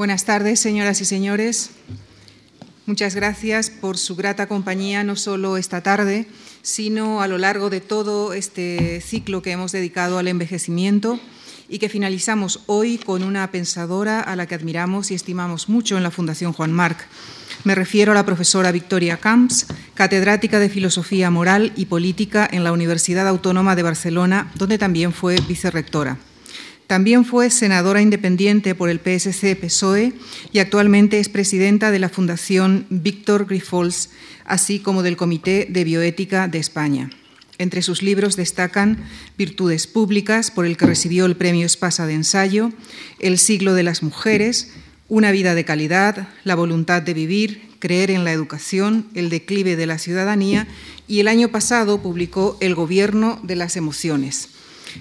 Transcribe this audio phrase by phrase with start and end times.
[0.00, 1.72] Buenas tardes, señoras y señores.
[2.86, 6.26] Muchas gracias por su grata compañía, no solo esta tarde,
[6.62, 11.20] sino a lo largo de todo este ciclo que hemos dedicado al envejecimiento
[11.68, 16.02] y que finalizamos hoy con una pensadora a la que admiramos y estimamos mucho en
[16.02, 17.06] la Fundación Juan Marc.
[17.64, 22.72] Me refiero a la profesora Victoria Camps, catedrática de Filosofía Moral y Política en la
[22.72, 26.16] Universidad Autónoma de Barcelona, donde también fue vicerrectora.
[26.90, 30.12] También fue senadora independiente por el PSC-PSOE
[30.52, 34.10] y actualmente es presidenta de la Fundación Víctor Grifols,
[34.44, 37.08] así como del Comité de Bioética de España.
[37.58, 39.04] Entre sus libros destacan
[39.38, 42.72] Virtudes Públicas, por el que recibió el Premio Espasa de Ensayo,
[43.20, 44.72] El siglo de las mujeres,
[45.08, 49.86] Una vida de calidad, La voluntad de vivir, Creer en la educación, El declive de
[49.86, 50.66] la ciudadanía
[51.06, 54.48] y el año pasado publicó El gobierno de las emociones.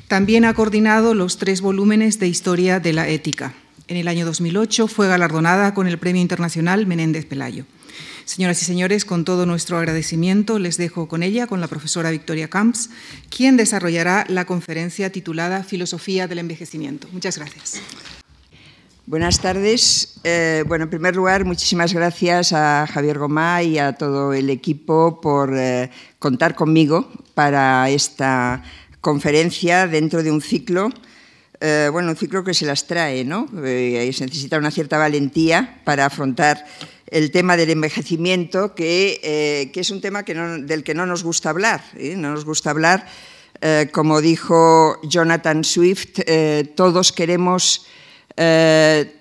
[0.08, 3.54] También ha coordinado los tres volúmenes de Historia de la Ética.
[3.88, 7.66] En el año 2008 fue galardonada con el Premio Internacional Menéndez Pelayo.
[8.26, 12.48] Señoras y señores, con todo nuestro agradecimiento, les dejo con ella, con la profesora Victoria
[12.48, 12.92] Camps,
[13.30, 17.08] quien desarrollará la conferencia titulada Filosofía del Envejecimiento.
[17.12, 17.82] Muchas gracias.
[19.08, 20.20] Buenas tardes.
[20.24, 25.20] Eh, bueno, en primer lugar, muchísimas gracias a Javier Gomá y a todo el equipo
[25.20, 28.62] por eh, contar conmigo para esta
[29.02, 30.90] conferencia dentro de un ciclo
[31.62, 33.48] eh, bueno, un ciclo que se las trae, ¿no?
[33.66, 36.66] Eh, se necesita una cierta valentía para afrontar
[37.08, 41.84] el tema del envejecimiento, que, eh, es un tema del que no nos gusta hablar.
[42.16, 43.08] No nos gusta hablar,
[43.92, 46.20] como dijo Jonathan Swift,
[46.76, 47.88] todos queremos...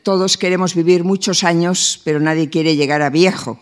[0.05, 3.59] todos queremos vivir muchos años, pero nadie quiere llegar a viejo.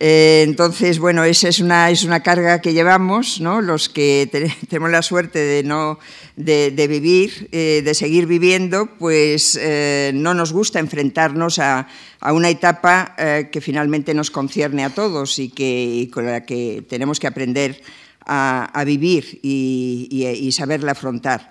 [0.00, 3.60] Entonces, bueno, esa es una, es una carga que llevamos, ¿no?
[3.60, 4.28] los que
[4.68, 5.98] tenemos la suerte de, no,
[6.36, 11.86] de, vivir, eh, de seguir viviendo, pues eh, no nos gusta enfrentarnos a,
[12.32, 13.14] una etapa
[13.52, 17.82] que finalmente nos concierne a todos y, que, con la que tenemos que aprender
[18.24, 21.50] a, vivir y, y, saberla afrontar.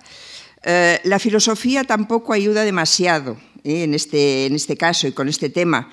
[0.64, 5.90] la filosofía tampoco ayuda demasiado en, este, en este caso y con este tema.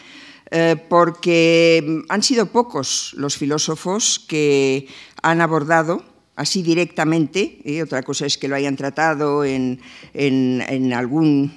[0.52, 4.86] Eh, porque han sido pocos los filósofos que
[5.22, 6.04] han abordado
[6.36, 9.80] así directamente, y otra cosa es que lo hayan tratado en,
[10.94, 11.54] algún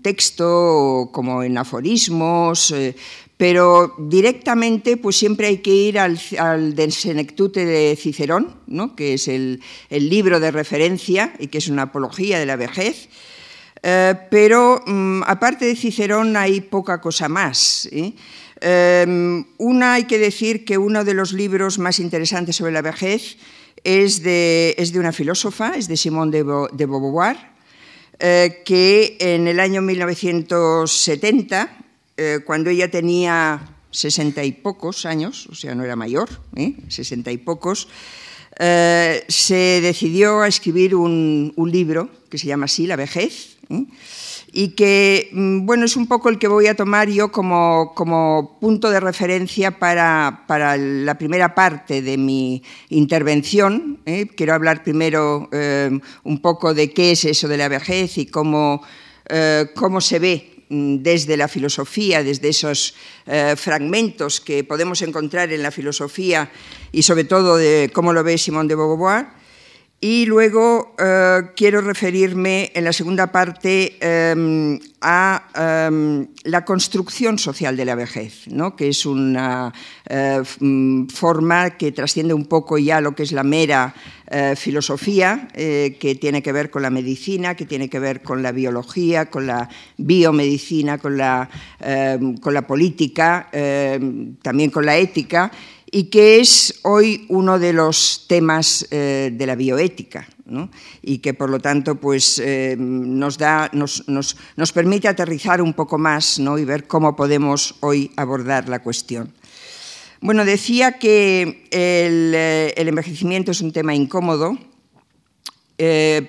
[0.00, 2.94] texto como en aforismos, eh,
[3.36, 8.96] pero directamente pues siempre hay que ir al, al De Senectute de Cicerón, ¿no?
[8.96, 9.60] que es el,
[9.90, 13.08] libro de referencia y que es una apología de la vejez,
[13.82, 17.88] eh, pero mm, aparte de Cicerón hay poca cosa más.
[18.60, 23.36] Em, una hay que decir que uno de los libros más interesantes sobre la vejez
[23.84, 26.42] es de, es de una filósofa, es de Simone de,
[26.86, 27.36] Beauvoir,
[28.18, 31.78] eh, que en el año 1970,
[32.16, 36.28] eh, cuando ella tenía sesenta y pocos años, o sea, no era mayor,
[36.88, 37.88] sesenta y pocos,
[38.58, 43.57] se decidió a escribir un, un libro que se llama así, La vejez,
[44.50, 48.90] y que, mm, bueno, es un poco el que voy a tomar yo como, punto
[48.90, 50.44] de referencia para,
[50.76, 54.00] la primera parte de mi intervención.
[54.06, 54.26] ¿eh?
[54.34, 55.90] Quiero hablar primero eh,
[56.24, 58.82] un poco de qué es eso de la vejez y cómo,
[59.28, 62.94] eh, cómo se ve mm, desde la filosofía, desde esos
[63.56, 66.50] fragmentos que podemos encontrar en la filosofía
[66.92, 69.37] y sobre todo de cómo lo ve Simón de Beauvoir.
[70.00, 77.76] Y luego eh, quiero referirme en la segunda parte em, a em, la construcción social
[77.76, 78.76] de la vejez, ¿no?
[78.76, 79.74] que es una
[80.08, 83.92] eh, mm, forma que trasciende un poco ya lo que es la mera
[84.30, 88.52] eh, filosofía, que tiene que ver con la medicina, que tiene que ver con la
[88.52, 93.48] biología, con la biomedicina, con la, em, con la política,
[94.42, 95.50] también con la ética
[95.90, 100.28] y que es hoy uno de los temas eh, de la bioética
[101.02, 106.38] y que por lo tanto pues, eh, nos, da, nos, permite aterrizar un poco más
[106.38, 109.32] y ver cómo podemos hoy abordar la cuestión.
[110.20, 114.58] Bueno, decía que el, eh, envejecimiento es un tema incómodo,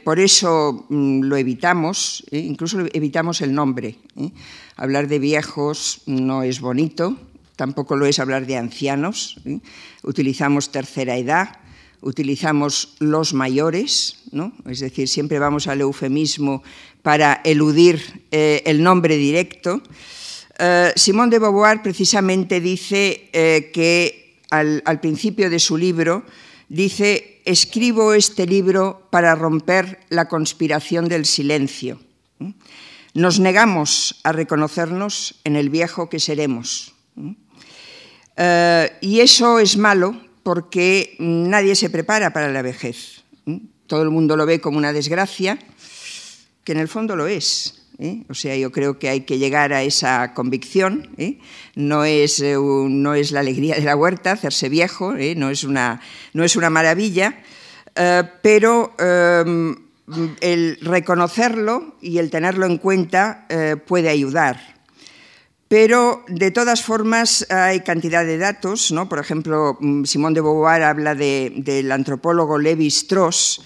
[0.03, 3.95] por eso mm, lo evitamos, incluso evitamos el nombre.
[4.75, 7.17] Hablar de viejos no es bonito,
[7.59, 9.35] tampoco lo es hablar de ancianos.
[9.43, 9.59] ¿eh?
[10.03, 11.59] Utilizamos tercera edad,
[11.99, 14.53] utilizamos los mayores, ¿no?
[14.65, 16.63] es decir, siempre vamos al eufemismo
[17.01, 19.83] para eludir eh, el nombre directo.
[20.57, 23.27] Eh, Simón de Beauvoir precisamente dice
[23.73, 26.23] que al, al, principio de su libro,
[26.69, 31.99] dice, escribo este libro para romper la conspiración del silencio.
[33.13, 36.93] Nos negamos a reconocernos en el viejo que seremos.
[38.41, 43.23] Eh, y eso es malo porque nadie se prepara para la vejez.
[43.85, 45.59] Todo el mundo lo ve como una desgracia,
[46.63, 47.83] que en el fondo lo es.
[47.97, 48.23] ¿eh?
[48.29, 51.09] O sea, yo creo que hay que llegar a esa convicción.
[51.17, 51.39] ¿eh?
[51.75, 55.99] No, es, no, es, la alegría de la huerta hacerse viejo, no es, una,
[56.33, 57.43] no, es una, maravilla,
[58.41, 58.95] pero
[60.39, 64.78] el reconocerlo y el tenerlo en cuenta eh, puede ayudar.
[65.69, 69.07] Pero de todas formas hay cantidad de datos, ¿no?
[69.07, 73.61] Por ejemplo, mm, Simón de Beauvoir habla del antropólogo Levi Strauss,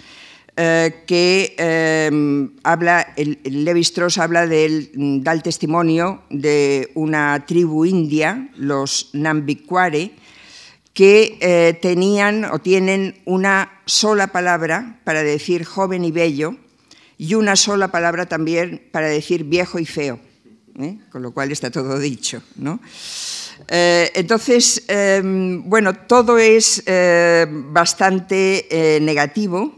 [0.57, 7.45] eh, que em, habla, el, Levi Strauss habla del, mm, da el testimonio de una
[7.47, 10.11] tribu india, los Nambikware,
[10.93, 16.57] que eh, tenían o tienen una sola palabra para decir joven y bello
[17.17, 20.19] y una sola palabra también para decir viejo y feo,
[20.79, 20.97] ¿eh?
[21.11, 22.41] con lo cual está todo dicho.
[23.67, 26.83] Eh, entonces, em, bueno, todo es
[27.71, 29.75] bastante negativo,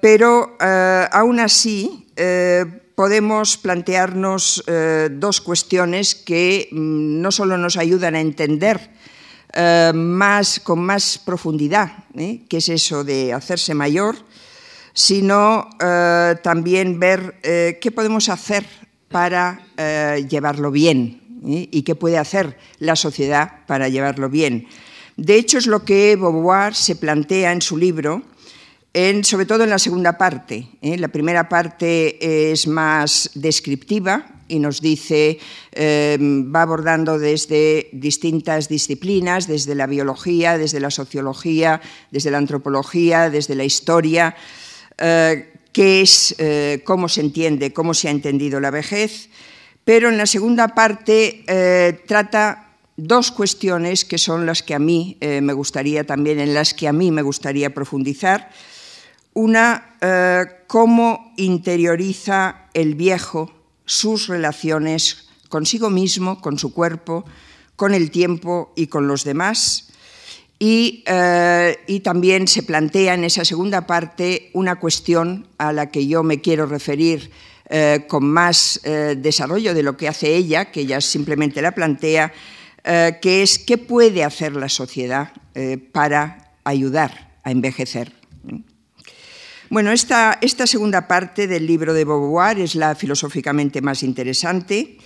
[0.00, 2.06] pero aún así
[2.94, 4.64] podemos plantearnos
[5.10, 8.94] dos cuestiones que mm, no solo nos ayudan a entender
[9.56, 12.40] eh, más, con más profundidad, ¿eh?
[12.48, 14.16] que es eso de hacerse mayor,
[14.92, 18.66] sino eh, también ver qué podemos hacer
[19.08, 19.60] para
[20.28, 24.66] llevarlo bien y qué puede hacer la sociedad para llevarlo bien.
[25.16, 28.22] De hecho, es lo que Beauvoir se plantea en su libro,
[29.22, 30.66] sobre todo en la segunda parte.
[30.82, 35.38] La primera parte es más descriptiva, y nos dice,
[35.72, 41.80] eh, va abordando desde distintas disciplinas, desde la biología, desde la sociología,
[42.10, 44.36] desde la antropología, desde la historia,
[44.98, 49.28] eh, qué es, eh, cómo se entiende, cómo se ha entendido la vejez,
[49.84, 51.44] pero en la segunda parte
[52.06, 56.88] trata dos cuestiones que son las que a mí me gustaría también, en las que
[56.88, 58.48] a mí me gustaría profundizar.
[59.34, 59.98] Una,
[60.68, 63.52] cómo interioriza el viejo
[63.84, 67.24] sus relaciones consigo mismo, con su cuerpo,
[67.76, 69.92] con el tiempo y con los demás.
[70.58, 76.22] Y, eh, también se plantea en esa segunda parte una cuestión a la que yo
[76.22, 77.30] me quiero referir
[77.68, 82.32] eh, con más eh, desarrollo de lo que hace ella, que ella simplemente la plantea,
[82.84, 85.32] que es qué puede hacer la sociedad
[85.92, 88.12] para ayudar a envejecer.
[89.70, 94.98] Bueno, esta, segunda parte del libro de Beauvoir es la filosóficamente más interesante.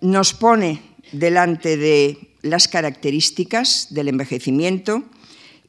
[0.00, 5.04] Nos pone delante de las características del envejecimiento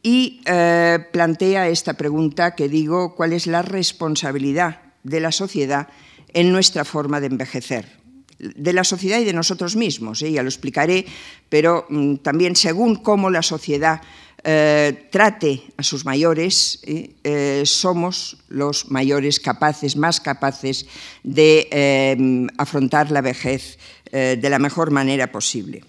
[0.04, 5.88] y eh, plantea esta pregunta que digo, ¿cuál es la responsabilidad de la sociedad
[6.34, 8.02] en nuestra forma de envejecer?
[8.42, 10.32] de la sociedad y de nosotros mismos, ¿eh?
[10.32, 11.06] ya lo explicaré,
[11.50, 14.02] pero mm, también según cómo la sociedad
[14.44, 20.88] eh, trate a sus mayores, eh, somos los mayores capaces, más capaces
[21.24, 23.78] de afrontar la vejez
[24.12, 25.84] de la mejor manera posible.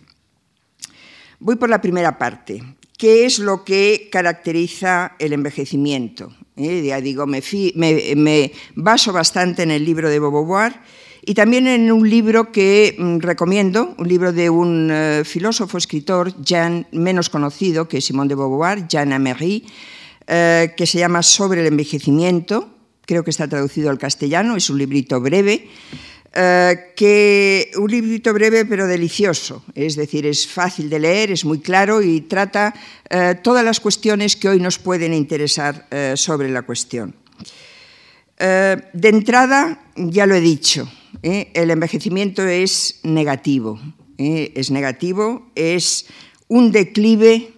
[1.44, 2.62] Voy por la primera parte.
[2.96, 6.32] ¿Qué es lo que caracteriza el envejecimiento?
[6.54, 7.42] ya digo, me,
[7.74, 10.80] me, baso bastante en el libro de Beauvoir
[11.26, 16.32] y también en un libro que mm, recomiendo, un libro de un eh, filósofo, escritor,
[16.40, 19.64] Jean, menos conocido que Simón de Beauvoir, Jean Améry,
[20.28, 22.70] eh, que se llama Sobre el envejecimiento,
[23.04, 25.68] creo que está traducido al castellano, es un librito breve,
[26.34, 31.60] eh, que, un librito breve pero delicioso, es decir, es fácil de leer, es muy
[31.60, 32.74] claro y trata
[33.42, 37.14] todas las cuestiones que hoy nos pueden interesar sobre la cuestión.
[38.38, 40.88] de entrada, ya lo he dicho,
[41.22, 41.50] ¿eh?
[41.54, 43.80] el envejecimiento es negativo.
[44.18, 44.52] ¿eh?
[44.54, 46.06] Es negativo, es
[46.48, 47.52] un declive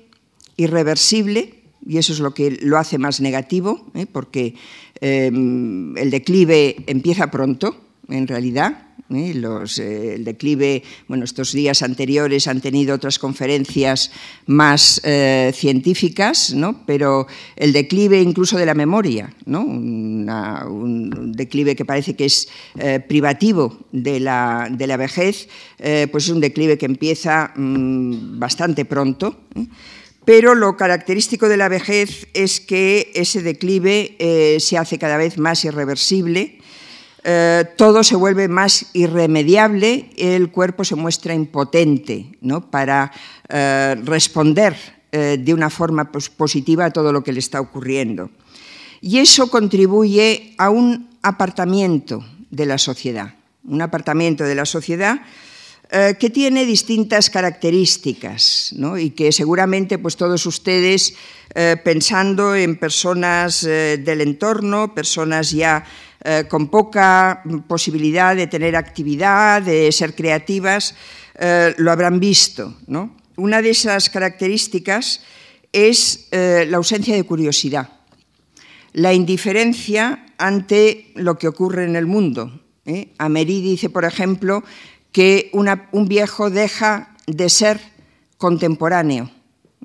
[0.57, 4.07] irreversible, y eso es lo que lo hace más negativo, ¿eh?
[4.11, 4.55] porque
[5.01, 9.33] el declive empieza pronto, en realidad, ¿eh?
[9.35, 14.11] Eh, el declive, bueno, estos días anteriores han tenido otras conferencias
[14.47, 16.85] más eh, científicas, ¿no?
[16.87, 19.63] pero el declive incluso de la memoria, ¿no?
[19.63, 22.49] un declive que parece que es
[23.09, 25.49] privativo de la, de la vejez,
[26.11, 29.41] pues es un declive que empieza mm, bastante pronto.
[30.25, 34.17] Pero lo característico de la vejez es que ese declive
[34.59, 36.61] se hace cada vez más irreversible,
[37.27, 42.71] eh, todo se vuelve más irremediable, el cuerpo se muestra impotente ¿no?
[42.71, 43.13] para
[43.49, 44.77] eh, responder
[45.11, 48.31] eh, de una forma positiva a todo lo que le está ocurriendo.
[49.01, 55.23] Y eso contribuye a un apartamiento de la sociedad, un apartamiento de la sociedad
[56.19, 58.99] que tiene distintas características ¿no?
[58.99, 61.15] y que seguramente pues, todos ustedes,
[61.85, 65.85] pensando en personas del entorno, personas ya
[66.49, 70.95] con poca posibilidad de tener actividad, de ser creativas,
[71.77, 72.77] lo habrán visto.
[72.87, 73.15] ¿no?
[73.37, 75.23] Una de esas características
[75.73, 77.91] es la ausencia de curiosidad,
[78.93, 82.63] la indiferencia ante lo que ocurre en el mundo.
[83.19, 84.65] Ameri dice, por ejemplo,
[85.13, 87.81] que un viejo deja de ser
[88.39, 89.31] contemporáneo.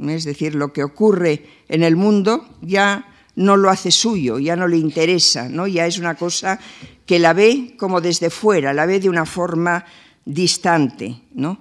[0.08, 3.09] Es decir, lo que ocurre en el mundo ya
[3.40, 5.68] no lo hace suyo, ya no le interesa, ¿no?
[5.68, 6.60] ya es una cosa
[7.06, 9.84] que la ve como desde fuera, la ve de una forma
[10.24, 11.22] distante.
[11.34, 11.60] ¿no?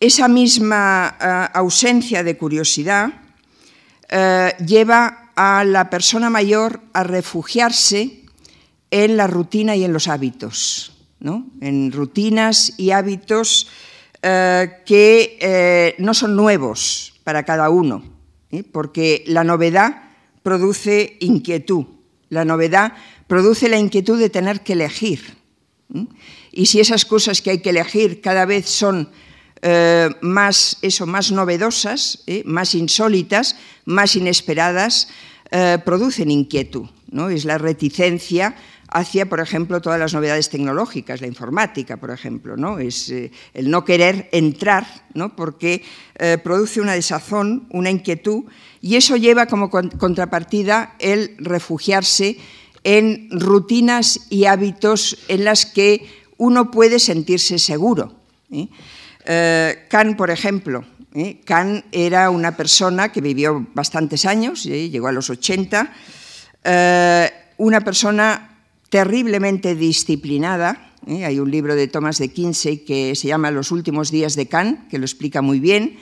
[0.00, 8.24] Esa misma uh, ausencia de curiosidad uh, lleva a la persona mayor a refugiarse
[8.90, 10.98] en la rutina y en los hábitos
[11.60, 13.68] en rutinas y hábitos
[14.22, 18.02] eh, que eh, no son nuevos para cada uno,
[18.50, 18.62] ¿eh?
[18.64, 20.07] porque la novedad
[20.48, 21.84] produce inquietud,
[22.30, 22.94] la novedad
[23.26, 25.36] produce la inquietud de tener que elegir.
[26.52, 29.10] Y si esas cosas que hay que elegir cada vez son
[30.22, 35.08] más, eso, más novedosas, más insólitas, más inesperadas,
[35.84, 36.86] producen inquietud.
[37.10, 37.28] ¿no?
[37.28, 38.56] Es la reticencia
[38.90, 42.78] hacia, por ejemplo, todas las novedades tecnológicas, la informática, por ejemplo, ¿no?
[42.78, 45.36] Es eh, el no querer entrar, ¿no?
[45.36, 45.82] Porque
[46.18, 48.44] eh, produce una desazón, una inquietud,
[48.80, 52.38] y eso lleva como contrapartida el refugiarse
[52.84, 56.06] en rutinas y hábitos en las que
[56.38, 58.14] uno puede sentirse seguro.
[58.50, 58.68] ¿eh?
[59.90, 60.84] Kant, por ejemplo,
[61.44, 65.92] Kant era una persona que vivió bastantes años, llegó a los 80,
[67.58, 68.57] una persona
[68.88, 70.92] terriblemente disciplinada.
[71.06, 71.24] ¿eh?
[71.24, 74.88] Hay un libro de Thomas de Kinsey que se llama Los últimos días de Kant,
[74.88, 75.98] que lo explica muy bien.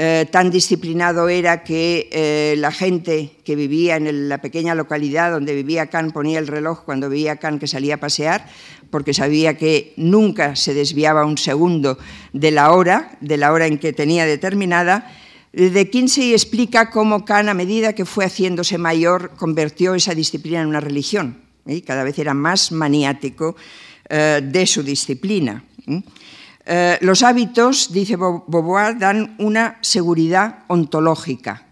[0.00, 5.56] Eh, tan disciplinado era que eh, la gente que vivía en la pequeña localidad donde
[5.56, 8.46] vivía Kant ponía el reloj cuando veía Kant que salía a pasear,
[8.90, 11.98] porque sabía que nunca se desviaba un segundo
[12.32, 15.12] de la hora, de la hora en que tenía determinada.
[15.52, 20.68] De Kinsey explica cómo Kant, a medida que fue haciéndose mayor, convirtió esa disciplina en
[20.68, 21.82] una religión ¿eh?
[21.82, 23.54] cada vez era más maniático
[24.08, 25.62] eh, de su disciplina.
[26.66, 31.64] Eh, los hábitos, dice Beauvoir, dan una seguridad ontológica.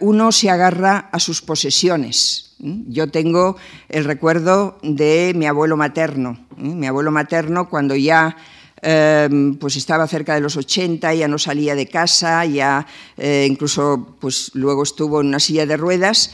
[0.00, 2.54] uno se agarra a sus posesiones.
[2.58, 3.56] Yo tengo
[3.88, 6.38] el recuerdo de mi abuelo materno.
[6.56, 8.36] Mi abuelo materno cuando ya
[8.80, 12.86] pues estaba cerca de los 80, ya no salía de casa, ya
[13.18, 16.30] incluso pues luego estuvo en una silla de ruedas,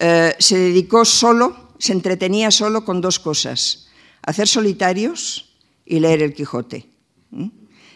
[0.00, 3.88] eh, se dedicó solo, se entretenía solo con dos cosas,
[4.22, 5.54] hacer solitarios
[5.84, 6.86] y leer el Quijote.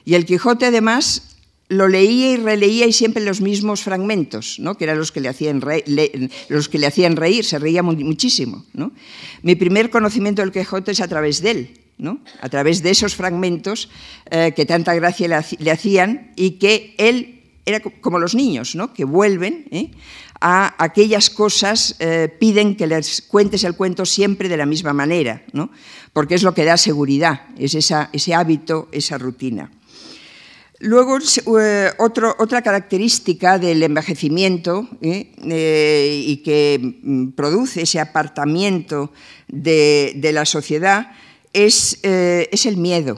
[0.04, 1.34] Y el Quijote además
[1.68, 4.76] lo leía y releía y siempre los mismos fragmentos, ¿no?
[4.76, 5.62] que eran los que le hacían,
[6.48, 8.64] los que le hacían reír, se reía muchísimo.
[9.42, 12.20] Mi primer conocimiento del Quijote es a través de él, ¿no?
[12.42, 13.88] a través de esos fragmentos
[14.30, 18.92] eh, que tanta gracia le, hacían y que él era como los niños, ¿no?
[18.92, 19.90] que vuelven ¿eh?
[20.46, 25.42] A aquellas cosas, eh, piden que les cuentes el cuento siempre de la misma manera,
[25.54, 25.70] ¿no?
[26.12, 29.70] porque es lo que da seguridad, es ese hábito, esa rutina.
[30.80, 39.12] Luego, eh, otra característica del envejecimiento y que mm, produce ese apartamiento
[39.48, 41.12] de, la sociedad
[41.54, 43.16] es, el miedo.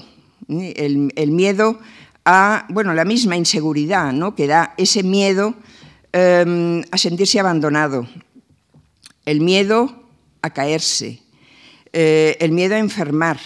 [0.48, 1.80] El, el miedo
[2.24, 4.36] a bueno, la misma inseguridad, ¿no?
[4.36, 5.56] que da ese miedo
[6.16, 8.08] em, a sentirse abandonado,
[9.26, 9.92] el miedo
[10.40, 11.20] a caerse,
[11.92, 13.38] eh, el miedo a enfermar.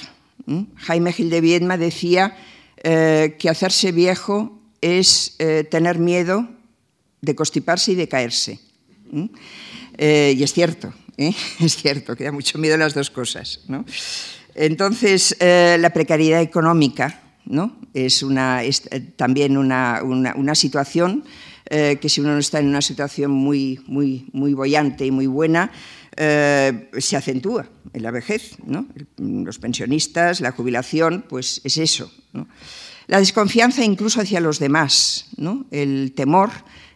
[0.77, 2.37] Jaime Gil de Viedma decía
[2.83, 6.49] eh, que hacerse viejo es eh, tener miedo
[7.21, 8.59] de constiparse y de caerse.
[9.13, 13.61] y es cierto, es cierto, que da mucho miedo las dos cosas.
[14.55, 17.21] Entonces, la precariedad económica,
[17.95, 18.25] es,
[19.17, 21.25] también una, situación
[21.71, 25.27] eh, que si uno no está en una situación muy, muy, muy bollante y muy
[25.27, 25.71] buena,
[26.17, 28.57] eh, se acentúa en la vejez.
[29.17, 32.13] Los pensionistas, la jubilación, pues es eso.
[33.07, 35.31] La desconfianza incluso hacia los demás,
[35.71, 36.51] el temor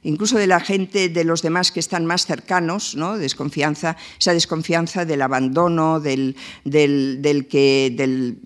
[0.04, 3.16] incluso de la gente, de los demás que están más cercanos, ¿no?
[3.16, 8.38] desconfianza, esa desconfianza del abandono, del, del que, del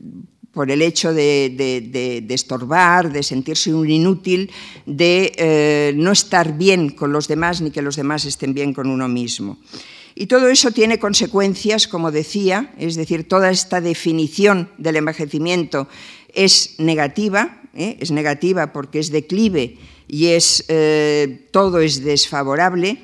[0.59, 4.51] por el hecho de, estorbar, de sentirse un inútil,
[4.87, 8.91] de eh, no estar bien con los demás ni que los demás estén bien con
[8.91, 9.59] uno mismo.
[10.17, 15.87] Y todo eso tiene consecuencias, como decía, es decir, toda esta definición del envejecimiento
[16.35, 17.97] es negativa, ¿eh?
[18.01, 22.99] es negativa porque es declive y es, eh, todo es desfavorable.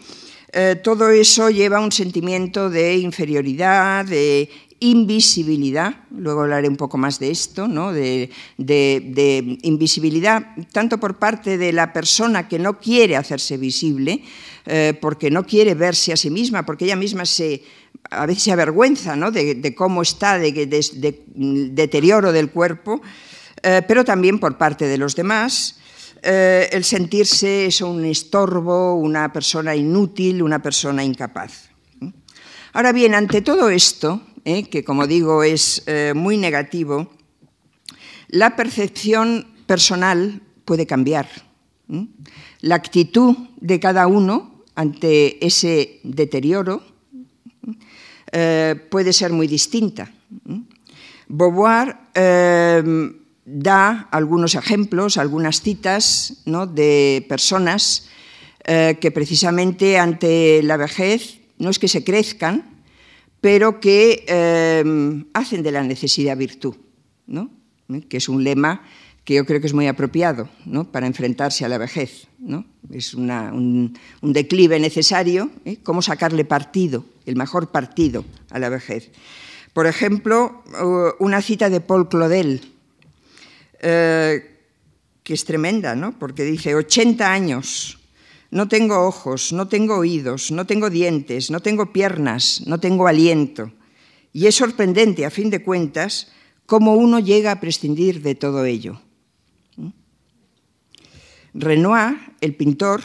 [0.85, 4.49] Todo eso lleva un sentimiento de inferioridad, de
[4.85, 8.31] invisibilidad, luego hablaré un poco más de esto, de,
[9.63, 14.23] invisibilidad tanto por parte de la persona que no quiere hacerse visible,
[14.67, 17.63] eh, porque no quiere verse a sí misma, porque ella misma se,
[18.11, 19.31] a veces se avergüenza ¿no?
[19.31, 20.53] de, cómo está, de,
[21.35, 23.01] deterioro del cuerpo,
[23.63, 25.79] eh, pero también por parte de los demás.
[26.27, 31.69] Eh, el sentirse un estorbo, una persona inútil, una persona incapaz.
[32.73, 34.65] Ahora bien, ante todo esto, ¿eh?
[34.65, 37.11] que como digo es eh, muy negativo,
[38.29, 41.29] la percepción personal puede cambiar.
[42.61, 46.83] La actitud de cada uno ante ese deterioro
[48.33, 50.11] eh, puede ser muy distinta.
[51.29, 51.99] Beauvoir
[53.47, 58.09] da algunos ejemplos, algunas citas de personas
[58.65, 62.74] que precisamente ante la vejez no es que se crezcan,
[63.45, 66.77] pero que em, hacen de la necesidad virtud,
[67.27, 67.51] ¿no?
[67.93, 68.01] ¿Eh?
[68.09, 68.81] que es un lema
[69.23, 70.91] que yo creo que es muy apropiado ¿no?
[70.91, 72.27] para enfrentarse a la vejez.
[72.39, 72.65] ¿no?
[72.91, 75.77] Es un, declive necesario, ¿eh?
[75.83, 79.11] cómo sacarle partido, el mejor partido a la vejez.
[79.75, 80.65] Por ejemplo,
[81.19, 82.63] una cita de Paul Claudel,
[83.83, 84.57] eh,
[85.23, 86.19] que es tremenda, ¿no?
[86.19, 87.99] porque dice, 80 años,
[88.55, 93.73] no tengo ojos, no tengo oídos, no tengo dientes, no tengo piernas, no tengo aliento.
[94.33, 96.31] Y es sorprendente, a fin de cuentas,
[96.65, 99.01] cómo uno llega a prescindir de todo ello.
[99.77, 99.89] ¿Mm?
[101.55, 103.03] Renoir, el pintor,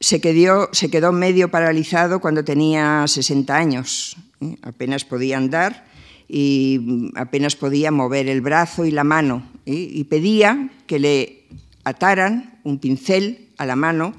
[0.00, 4.16] se quedó, se quedó medio paralizado cuando tenía 60 años.
[4.40, 4.56] ¿eh?
[4.62, 5.86] Apenas podía andar
[6.26, 9.48] y apenas podía mover el brazo y la mano.
[9.64, 9.74] ¿eh?
[9.74, 11.44] Y pedía que le
[11.84, 14.12] ataran un pincel a la mano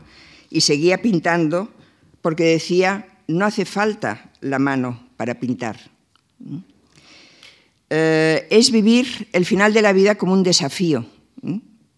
[0.51, 1.69] y seguía pintando
[2.21, 5.79] porque decía, no hace falta la mano para pintar.
[7.89, 11.05] Eh, es vivir el final de la vida como un desafío.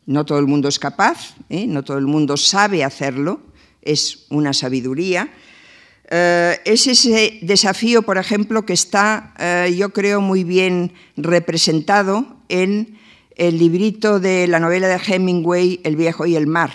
[0.05, 1.65] No todo el mundo es capaz, ¿eh?
[1.67, 3.41] no todo el mundo sabe hacerlo,
[3.81, 5.29] es una sabiduría.
[6.09, 9.33] Eh, es ese desafío, por ejemplo, que está,
[9.75, 12.99] yo creo, muy bien representado en
[13.35, 16.71] el librito de la novela de Hemingway, El viejo y el mar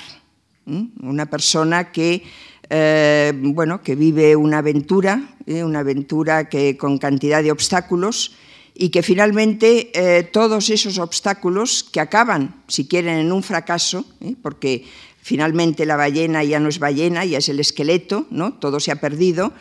[1.01, 2.23] una persona que,
[2.71, 5.65] eh, bueno, que vive una aventura, ¿eh?
[5.65, 8.33] una aventura que, con cantidad de obstáculos
[8.75, 14.05] y que finalmente eh, todos esos obstáculos que acaban, si quieren, en un fracaso,
[14.43, 14.85] porque
[15.21, 18.55] finalmente la ballena ya no es ballena, ya es el esqueleto, ¿no?
[18.55, 19.53] todo se ha perdido,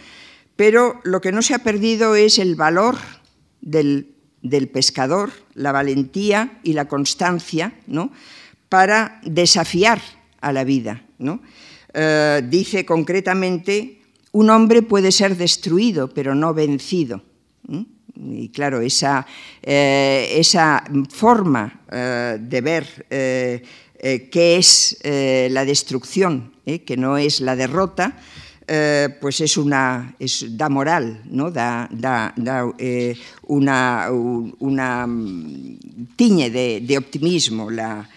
[0.56, 2.98] pero lo que no se ha perdido es el valor
[3.62, 8.12] del, del pescador, la valentía y la constancia ¿no?
[8.70, 10.02] para desafiar
[10.48, 11.04] a la vida.
[11.20, 11.42] ¿no?
[11.94, 17.22] Eh, dice concretamente, un hombre puede ser destruido, pero no vencido.
[18.16, 19.26] Y claro, esa,
[19.62, 28.16] eh, esa forma eh, de ver qué es la destrucción, que no es la derrota,
[29.20, 30.16] pues es una
[30.50, 31.50] da moral, ¿no?
[31.50, 32.34] da, da,
[33.44, 35.78] una, una, mm,
[36.16, 38.08] tiñe de, de optimismo la,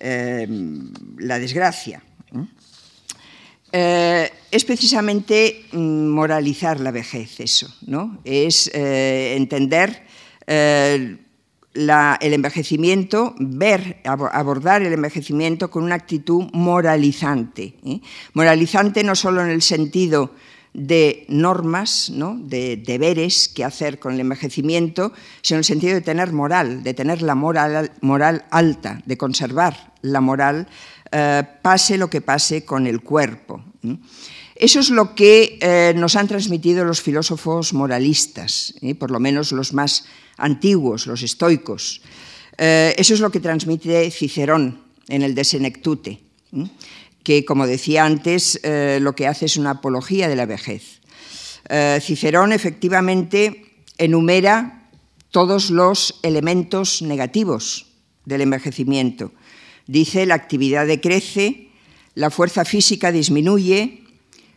[0.00, 2.02] la desgracia.
[3.70, 8.18] Eh, es precisamente mm, moralizar la vejez eso, ¿no?
[8.24, 10.06] Es eh, entender
[10.46, 11.18] eh,
[11.74, 17.74] el envejecimiento, ver, abordar el envejecimiento con una actitud moralizante.
[18.32, 20.32] Moralizante no solo en el sentido
[20.78, 22.38] de normas, ¿no?
[22.38, 25.12] de deberes que hacer con el envejecimiento,
[25.42, 29.92] sino en el sentido de tener moral, de tener la moral, moral alta, de conservar
[30.02, 30.68] la moral,
[31.10, 33.64] eh, pase lo que pase con el cuerpo.
[34.54, 38.94] Eso es lo que eh, nos han transmitido los filósofos moralistas, ¿eh?
[38.94, 40.04] por lo menos los más
[40.36, 42.02] antiguos, los estoicos.
[42.56, 46.20] eso es lo que transmite Cicerón en el De Senectute
[47.28, 51.02] que, como decía antes, eh, lo que hace es una apología de la vejez.
[51.68, 54.88] Eh, Cicerón efectivamente enumera
[55.30, 57.92] todos los elementos negativos
[58.24, 59.32] del envejecimiento.
[59.86, 61.68] Dice la actividad decrece,
[62.14, 64.04] la fuerza física disminuye,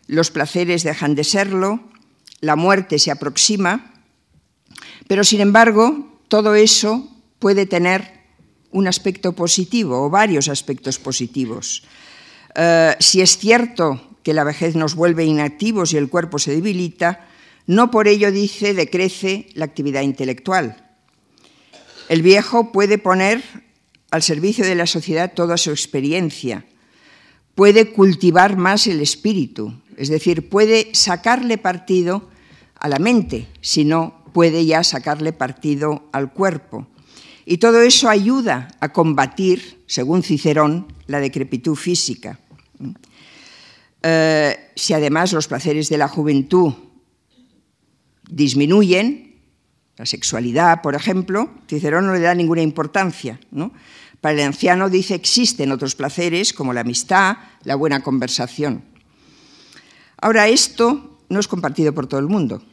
[0.08, 1.92] los placeres dejan de serlo,
[2.40, 4.00] la muerte se aproxima,
[5.10, 8.24] pero sin embargo todo eso puede tener
[8.72, 11.84] un aspecto positivo o varios aspectos positivos.
[12.56, 17.28] Eh, si es cierto que la vejez nos vuelve inactivos y el cuerpo se debilita,
[17.68, 20.92] No por ello, dice, decrece la actividad intelectual.
[22.10, 23.44] El viejo puede poner
[24.10, 26.66] al servicio de la sociedad toda su experiencia,
[27.56, 32.30] puede cultivar más el espíritu, es decir, puede sacarle partido
[32.76, 36.88] a la mente, si no puede ya sacarle partido al cuerpo.
[37.46, 42.40] Y todo eso ayuda a combatir, según Cicerón, la decrepitud física.
[44.04, 46.74] Eh, si además los placeres de la juventud
[48.30, 49.40] disminuyen,
[49.98, 53.40] la sexualidad, por ejemplo, Cicerón no le da ninguna importancia.
[54.22, 58.84] Para el anciano dice existen otros placeres como la amistad, la buena conversación.
[60.18, 62.64] Ahora, esto no es compartido por todo el mundo.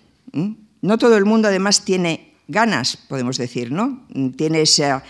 [0.81, 4.07] No todo el mundo además tiene ganas, podemos decir, ¿no?
[4.37, 5.03] Tiene esa,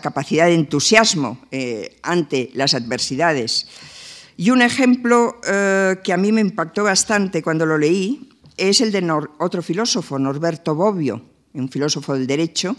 [0.00, 3.66] capacidad de entusiasmo eh, ante las adversidades.
[4.36, 8.92] Y un ejemplo eh, que a mí me impactó bastante cuando lo leí es el
[8.92, 9.06] de
[9.38, 11.22] otro filósofo, Norberto Bobbio,
[11.54, 12.76] un filósofo del derecho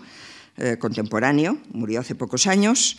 [0.57, 2.97] eh, contemporáneo, murió hace pocos años,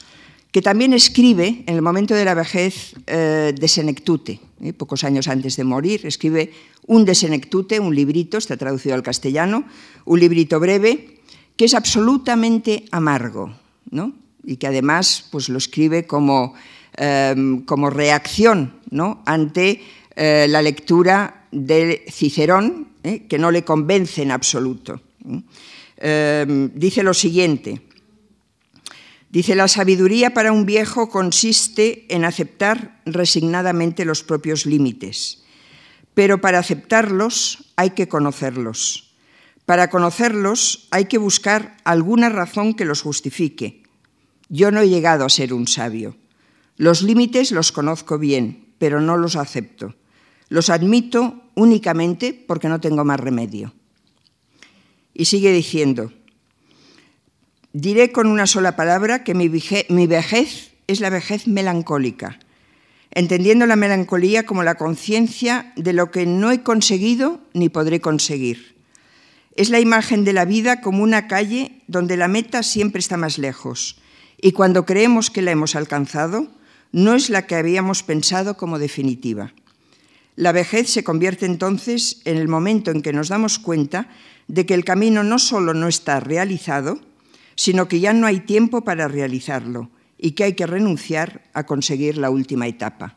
[0.53, 4.41] que también escribe en el momento de la vejez de Senectute,
[4.77, 6.53] pocos años antes de morir, escribe
[6.87, 9.65] un de Senectute, un librito, está traducido al castellano,
[10.07, 11.21] un librito breve,
[11.57, 13.53] que es absolutamente amargo,
[13.91, 14.15] ¿no?
[14.43, 16.55] y que además pues, lo escribe como
[17.01, 18.73] Em, como reacción
[19.25, 19.81] ante
[20.17, 25.01] eh, la lectura de Cicerón, eh, que no le convence en absoluto.
[25.97, 27.83] Em, dice lo siguiente.
[29.31, 35.43] Dice, la sabiduría para un viejo consiste en aceptar resignadamente los propios límites,
[36.15, 39.15] pero para aceptarlos hay que conocerlos.
[39.67, 43.83] Para conocerlos hay que buscar alguna razón que los justifique.
[44.49, 46.17] Yo no he llegado a ser un sabio.
[46.79, 49.95] Los límites los conozco bien, pero no los acepto.
[50.49, 53.75] Los admito únicamente porque no tengo más remedio.
[55.13, 56.13] Y sigue diciendo,
[57.81, 62.41] diré con una sola palabra que mi vejez es la vejez melancólica,
[63.13, 68.75] entendiendo la melancolía como la conciencia de lo que no he conseguido ni podré conseguir.
[69.55, 73.39] Es la imagen de la vida como una calle donde la meta siempre está más
[73.39, 74.01] lejos
[74.41, 76.49] y cuando creemos que la hemos alcanzado,
[76.91, 79.53] no es la que habíamos pensado como definitiva.
[80.35, 84.09] La vejez se convierte entonces en el momento en que nos damos cuenta
[84.49, 87.01] de que el camino no solo no está realizado,
[87.59, 92.17] sino que ya no hay tiempo para realizarlo y que hay que renunciar a conseguir
[92.17, 93.17] la última etapa.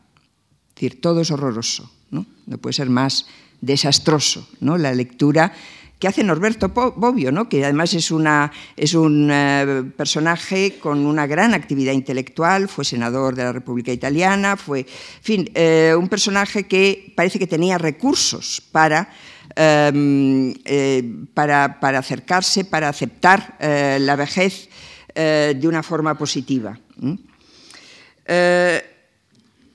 [0.70, 2.26] Es decir, todo es horroroso, ¿no?
[2.46, 3.26] No puede ser más
[3.60, 4.78] desastroso, ¿no?
[4.78, 5.52] La lectura
[6.00, 7.48] que hace Norberto Bobbio, ¿no?
[7.48, 13.36] que además es, una, es un eh, personaje con una gran actividad intelectual, fue senador
[13.36, 19.10] de la República Italiana, fue, fin, eh, un personaje que parece que tenía recursos para,
[19.54, 24.68] eh, para, acercarse, para aceptar la vejez
[25.14, 26.78] de una forma positiva.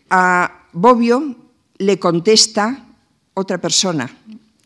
[0.09, 1.35] a Bobbio
[1.77, 2.85] le contesta
[3.33, 4.09] otra persona,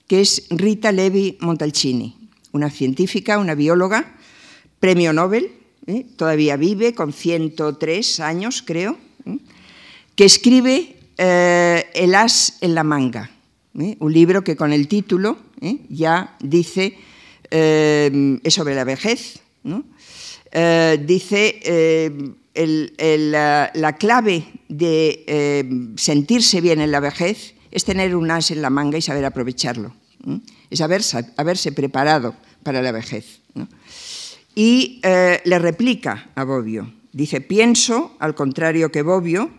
[0.07, 4.15] que es Rita Levi Montalcini, una científica, una bióloga,
[4.79, 5.51] premio Nobel,
[5.87, 6.05] ¿eh?
[6.15, 9.37] todavía vive, con 103 años, creo, ¿eh?
[10.15, 13.29] que escribe eh, El as en la manga,
[13.73, 15.37] un libro que con el título
[15.89, 16.97] ya dice,
[17.49, 19.39] es sobre la vejez,
[21.05, 22.21] dice
[22.53, 28.97] la, clave de sentirse bien en la vejez es tener un as en la manga
[28.97, 29.93] y saber aprovecharlo
[30.69, 33.41] es haberse, preparado para la vejez.
[34.55, 39.51] Y eh, le replica a Bobbio, dice, pienso, al contrario que Bobbio,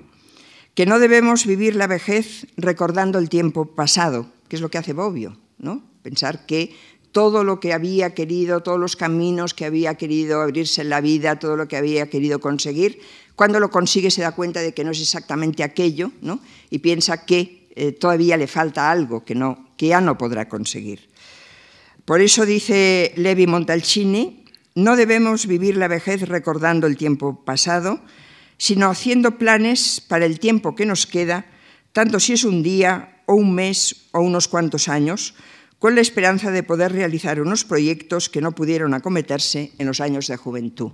[0.75, 4.93] que no debemos vivir la vejez recordando el tiempo pasado, que es lo que hace
[4.93, 5.83] Bobbio, ¿no?
[6.03, 6.75] pensar que
[7.13, 11.39] todo lo que había querido, todos los caminos que había querido abrirse en la vida,
[11.39, 13.01] todo lo que había querido conseguir,
[13.37, 16.41] cuando lo consigue se da cuenta de que no es exactamente aquello ¿no?
[16.71, 21.09] y piensa que eh, todavía le falta algo que, no, que ya no podrá conseguir.
[22.05, 28.01] Por eso dice Levi Montalcini, no debemos vivir la vejez recordando el tiempo pasado,
[28.63, 31.47] sino haciendo planes para el tiempo que nos queda,
[31.93, 35.35] tanto si es un día o un mes o unos cuantos años,
[35.81, 40.29] con la esperanza de poder realizar unos proyectos que no pudieron acometerse en los años
[40.29, 40.93] de juventud.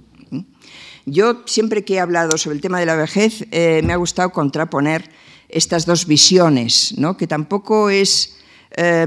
[1.04, 4.32] Yo siempre que he hablado sobre el tema de la vejez eh, me ha gustado
[4.32, 5.10] contraponer
[5.50, 7.18] estas dos visiones, ¿no?
[7.18, 8.38] que tampoco es,
[8.78, 9.06] eh,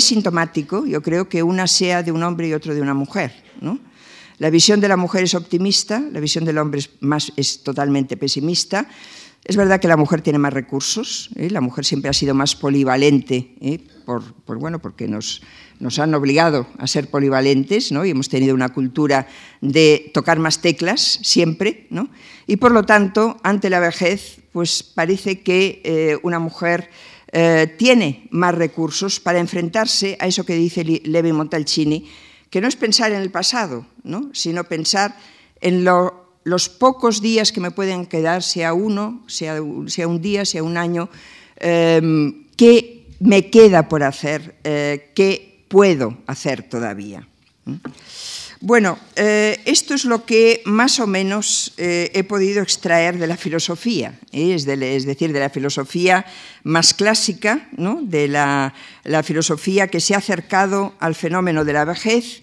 [0.00, 3.44] sintomático, yo creo que una sea de un hombre y otro de una mujer.
[4.38, 6.80] La visión de la mujer es optimista, la visión del hombre
[7.36, 8.88] es, totalmente pesimista.
[9.44, 11.50] Es verdad que la mujer tiene más recursos, ¿eh?
[11.50, 13.78] la mujer siempre ha sido más polivalente, ¿eh?
[14.06, 15.42] por, bueno, porque nos,
[15.78, 18.04] nos, han obligado a ser polivalentes ¿no?
[18.04, 19.28] y hemos tenido una cultura
[19.60, 22.08] de tocar más teclas siempre, ¿no?
[22.46, 26.90] y por lo tanto, ante la vejez, pues parece que eh, una mujer
[27.78, 32.06] tiene más recursos para enfrentarse a eso que dice Levi Montalcini,
[32.54, 34.30] que no es pensar en el pasado, ¿no?
[34.32, 35.16] sino pensar
[35.60, 40.62] en lo los pocos días que me pueden quedar, sea uno, sea, un día, sea
[40.62, 41.08] un año,
[41.56, 44.54] em, ¿qué me queda por hacer?
[44.62, 47.26] Eh, ¿Qué puedo hacer todavía?
[48.66, 53.36] Bueno, eh, esto es lo que más o menos eh, he podido extraer de la
[53.36, 56.24] filosofía, es, decir, de la filosofía
[56.62, 58.72] más clásica, de la,
[59.02, 62.40] la filosofía que se ha acercado al fenómeno de la vejez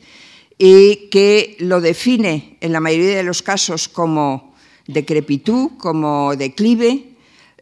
[0.59, 4.53] y que lo define en la mayoría de los casos como
[4.85, 7.15] decrepitud, como declive,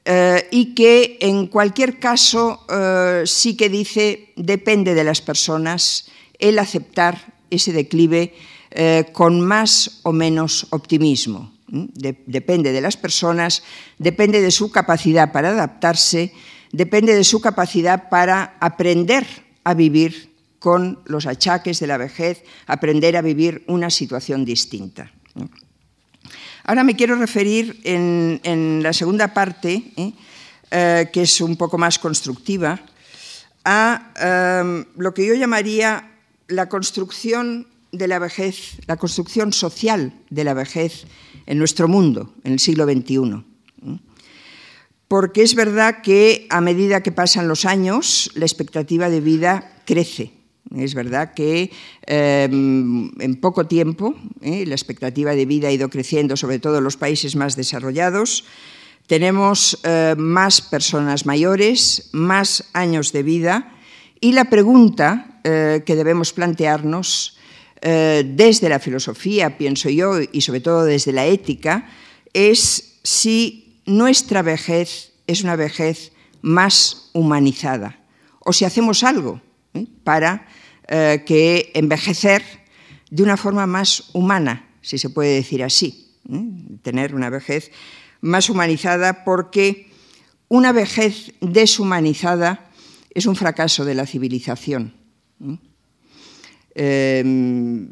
[0.03, 6.59] eh, y que en cualquier caso eh, sí que dice depende de las personas el
[6.59, 8.33] aceptar ese declive
[8.71, 11.57] eh, con más o menos optimismo.
[11.67, 13.61] depende de las personas,
[13.97, 16.33] depende de su capacidad para adaptarse,
[16.71, 19.25] depende de su capacidad para aprender
[19.63, 25.11] a vivir con los achaques de la vejez, aprender a vivir una situación distinta.
[26.63, 30.13] Ahora me quiero referir en, la segunda parte, ¿eh?
[30.71, 32.79] Eh, que es un poco más constructiva,
[33.65, 34.63] a
[34.95, 36.08] lo que yo llamaría
[36.49, 41.05] la construcción de la vejez, la construcción social de la vejez
[41.45, 43.43] en nuestro mundo, en el siglo XXI.
[45.07, 50.33] Porque es verdad que a medida que pasan los años, la expectativa de vida crece.
[50.75, 51.71] Es verdad que
[52.05, 56.83] em, en poco tiempo eh, la expectativa de vida ha ido creciendo, sobre todo en
[56.83, 58.45] los países más desarrollados.
[59.07, 63.78] Tenemos eh, más personas mayores, más años de vida
[64.21, 67.35] y la pregunta eh, que debemos plantearnos
[67.81, 71.87] desde la filosofía, pienso yo, y sobre todo desde la ética,
[72.33, 77.99] es si nuestra vejez es una vejez más humanizada
[78.39, 79.41] o si hacemos algo
[80.03, 80.47] para
[80.87, 82.43] eh, que envejecer
[83.11, 86.43] de una forma más humana, si se puede decir así, ¿eh?
[86.81, 87.71] tener una vejez
[88.21, 89.91] más humanizada, porque
[90.47, 92.68] una vejez deshumanizada
[93.09, 94.93] es un fracaso de la civilización.
[96.75, 97.85] ¿eh?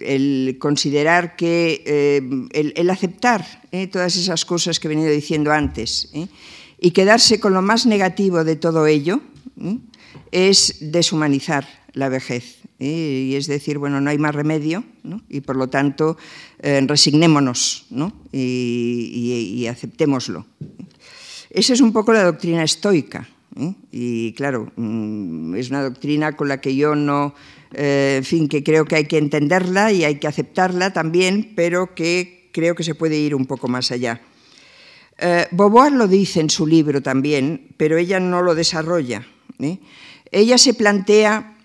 [0.00, 1.82] el considerar que
[2.52, 3.44] el, aceptar
[3.90, 6.10] todas esas cosas que he venido diciendo antes
[6.80, 9.20] y quedarse con lo más negativo de todo ello
[10.30, 12.58] es deshumanizar la vejez.
[12.78, 14.84] Y es decir, bueno, no hay más remedio
[15.28, 16.16] y por lo tanto
[16.60, 17.86] eh, resignémonos
[18.32, 20.46] y, aceptémoslo.
[21.50, 23.28] Esa es un poco la doctrina estoica.
[23.90, 27.34] Y claro, mm, es una doctrina con la que yo no,
[27.72, 31.94] eh, en fin, que creo que hay que entenderla y hay que aceptarla también, pero
[31.94, 34.20] que creo que se puede ir un poco más allá.
[35.18, 39.26] Eh, Beauvoir lo dice en su libro también, pero ella no lo desarrolla.
[40.30, 41.58] Ella se plantea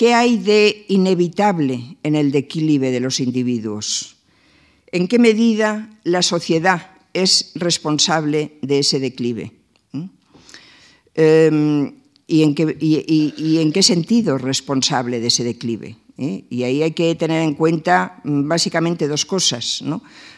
[0.00, 4.16] ¿Qué hay de inevitable en el declive de los individuos?
[4.92, 9.59] ¿En qué medida la sociedad es responsable de ese declive?
[11.22, 11.92] Em,
[12.26, 15.96] ¿y, en qué, sentido es responsable de ese declive?
[16.16, 16.44] ¿Eh?
[16.48, 19.84] Y ahí hay que tener en cuenta mm, básicamente dos cosas,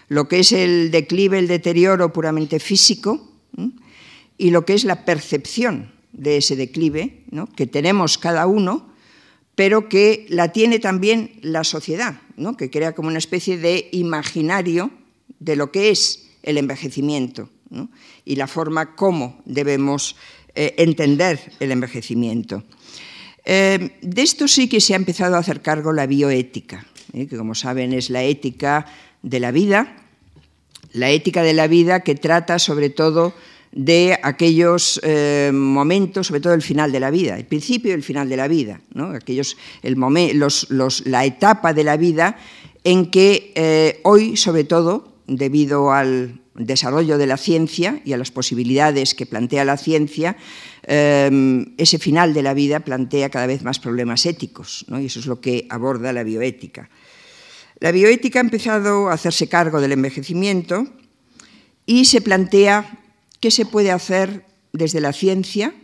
[0.09, 3.31] lo que es el declive, el deterioro puramente físico
[4.37, 8.91] y lo que es la percepción de ese declive que tenemos cada uno
[9.55, 12.57] pero que la tiene también la sociedad, ¿no?
[12.57, 14.91] que crea como una especie de imaginario
[15.39, 17.51] de lo que es el envejecimiento
[18.25, 20.17] y la forma como debemos
[20.55, 22.63] eh, entender el envejecimiento.
[23.45, 26.85] Eh, de esto sí que se ha empezado a hacer cargo la bioética,
[27.15, 27.27] ¿eh?
[27.27, 28.85] que como saben es la ética
[29.23, 29.97] de la vida,
[30.93, 33.33] la ética de la vida que trata sobre todo
[33.73, 35.01] de aquellos
[35.55, 38.47] momentos, sobre todo el final de la vida, el principio y el final de la
[38.47, 38.83] vida,
[39.15, 39.97] aquellos, el
[41.07, 42.37] la etapa de la vida
[42.85, 49.15] en que hoy, sobre todo, debido al desarrollo de la ciencia y a las posibilidades
[49.15, 50.37] que plantea la ciencia,
[50.85, 55.27] eh, ese final de la vida plantea cada vez más problemas éticos, y eso es
[55.27, 56.91] lo que aborda la bioética.
[57.81, 60.87] La bioética ha empezado a hacerse cargo del envejecimiento
[61.87, 62.99] y se plantea
[63.43, 65.75] ¿Qué se puede hacer desde la ciencia?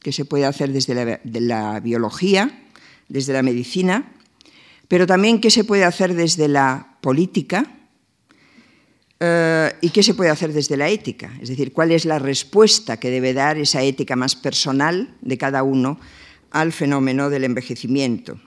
[0.00, 2.64] ¿Qué se puede hacer desde la, biología,
[3.08, 4.12] desde la medicina?
[4.88, 7.75] Pero también qué se puede hacer desde la política,
[9.18, 11.32] Eh, ¿Y qué se puede hacer desde la ética?
[11.40, 15.62] Es decir, ¿cuál es la respuesta que debe dar esa ética más personal de cada
[15.62, 15.98] uno
[16.50, 18.38] al fenómeno del envejecimiento?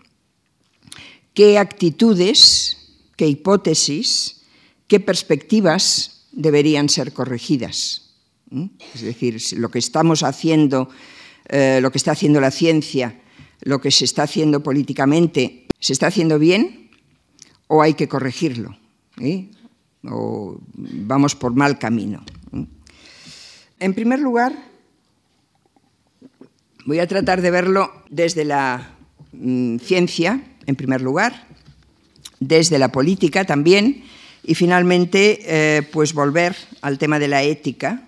[1.33, 4.41] ¿Qué actitudes, qué hipótesis,
[4.87, 8.13] qué perspectivas deberían ser corregidas?
[8.51, 8.65] ¿Mm?
[8.93, 10.89] Es decir, lo que estamos haciendo,
[11.47, 13.19] eh, lo que está haciendo la ciencia,
[13.61, 16.91] lo que se está haciendo políticamente, ¿se está haciendo bien
[17.67, 18.77] o hay que corregirlo?
[20.03, 22.23] O vamos por mal camino.
[23.79, 24.53] En primer lugar,
[26.85, 28.95] voy a tratar de verlo desde la
[29.31, 31.47] mm, ciencia, en primer lugar,
[32.39, 34.03] desde la política también,
[34.43, 38.03] y finalmente, eh, pues volver al tema de la ética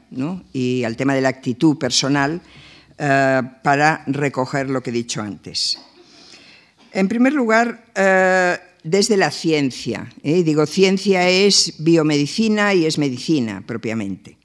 [0.53, 2.41] y al tema de la actitud personal
[2.97, 5.77] eh, para recoger lo que he dicho antes.
[6.91, 10.11] En primer lugar, eh, desde la ciencia.
[10.23, 10.43] ¿eh?
[10.43, 14.37] Digo, ciencia es biomedicina y es medicina propiamente.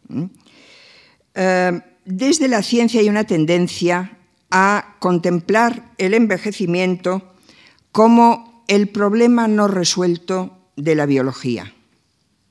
[1.35, 4.19] Eh, desde la ciencia hay una tendencia
[4.51, 7.35] a contemplar el envejecimiento
[7.93, 11.73] como el problema no resuelto de la biología.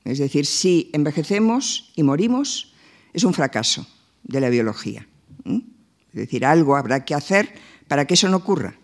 [0.04, 2.74] Es decir, si envejecemos y morimos,
[3.12, 3.86] es un fracaso
[4.22, 5.06] de la biología.
[5.44, 7.54] Es decir, algo habrá que hacer
[7.88, 8.74] para que eso no ocurra.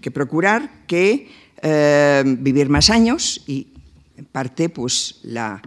[0.00, 1.28] Que procurar que
[1.62, 3.68] eh, vivir más años y
[4.16, 5.60] en parte pues la,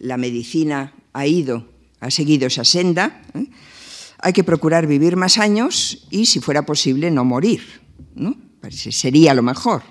[0.00, 1.68] medicina ha ido,
[2.00, 3.22] ha seguido esa senda.
[3.34, 3.46] ¿eh?
[4.18, 7.62] Hay que procurar vivir más años y, si fuera posible, no morir.
[8.14, 8.36] ¿no?
[8.70, 9.82] Sería lo mejor.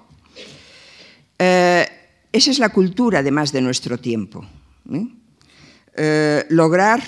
[1.37, 1.85] Eh,
[2.31, 4.45] esa es la cultura, además, de nuestro tiempo.
[6.49, 7.03] lograr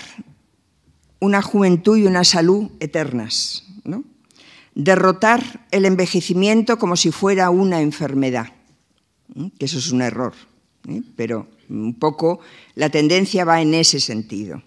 [1.20, 3.65] una juventud y una salud eternas.
[4.76, 4.84] ¿No?
[4.84, 8.48] derrotar el envejecimiento como si fuera una enfermedad,
[9.58, 10.34] que eso es un error,
[11.16, 12.42] pero un poco
[12.76, 14.62] la tendencia va en ese sentido.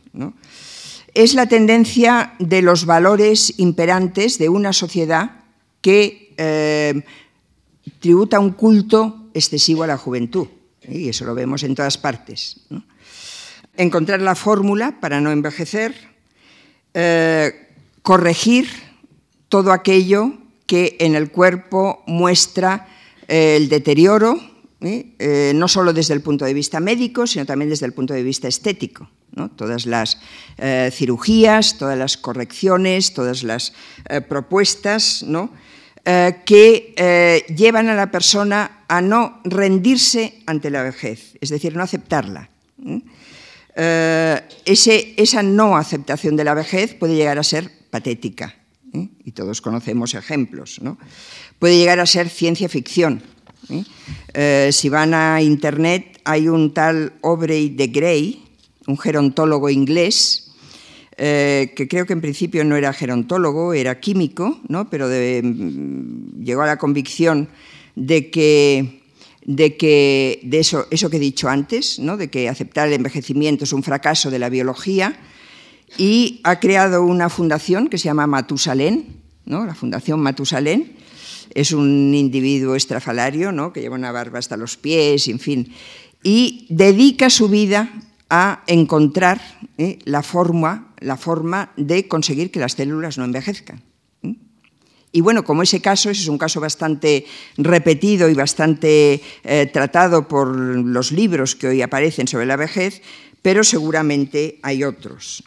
[1.14, 5.44] Es la tendencia de los valores imperantes de una sociedad
[5.80, 7.02] que eh,
[8.00, 10.48] tributa un culto excesivo a la juventud,
[10.88, 12.60] y eso lo vemos en todas partes.
[13.76, 15.94] Encontrar la fórmula para no envejecer,
[16.94, 17.68] eh,
[18.02, 18.87] corregir
[19.48, 20.32] todo aquello
[20.66, 22.86] que en el cuerpo muestra
[23.26, 24.38] eh, el deterioro,
[24.82, 25.14] ¿eh?
[25.18, 28.22] Eh, no solo desde el punto de vista médico, sino también desde el punto de
[28.22, 29.10] vista estético.
[29.54, 30.18] Todas las
[30.90, 33.72] cirugías, todas las correcciones, todas las
[34.28, 35.24] propuestas
[36.44, 42.50] que llevan a la persona a no rendirse ante la vejez, es decir, no aceptarla.
[43.76, 48.57] esa no aceptación de la vejez puede llegar a ser patética.
[48.92, 49.08] ¿Eh?
[49.24, 50.80] y todos conocemos ejemplos.
[50.82, 50.98] ¿no?
[51.58, 53.22] Puede llegar a ser ciencia ficción.
[53.68, 53.84] ¿eh?
[54.34, 58.44] Eh, si van a Internet, hay un tal Aubrey de Grey,
[58.86, 60.44] un gerontólogo inglés,
[61.16, 64.88] que creo que en principio no era gerontólogo, era químico, ¿no?
[64.88, 67.48] pero mm, llegó a la convicción
[67.96, 68.98] de que
[69.48, 72.18] de que de eso, eso que he dicho antes, ¿no?
[72.18, 75.18] de que aceptar el envejecimiento es un fracaso de la biología,
[75.96, 79.64] y ha creado una fundación que se llama Matusalén, ¿no?
[79.64, 80.96] la Fundación Matusalén.
[81.54, 83.72] Es un individuo estrafalario ¿no?
[83.72, 85.72] que lleva una barba hasta los pies, en fin,
[86.22, 87.90] y dedica su vida
[88.30, 89.40] a encontrar
[89.78, 89.98] ¿eh?
[90.04, 93.82] la, forma, la forma de conseguir que las células no envejezcan.
[94.22, 94.34] ¿eh?
[95.12, 97.24] Y bueno, como ese caso, ese es un caso bastante
[97.56, 103.00] repetido y bastante eh, tratado por los libros que hoy aparecen sobre la vejez,
[103.42, 105.44] pero seguramente hay otros.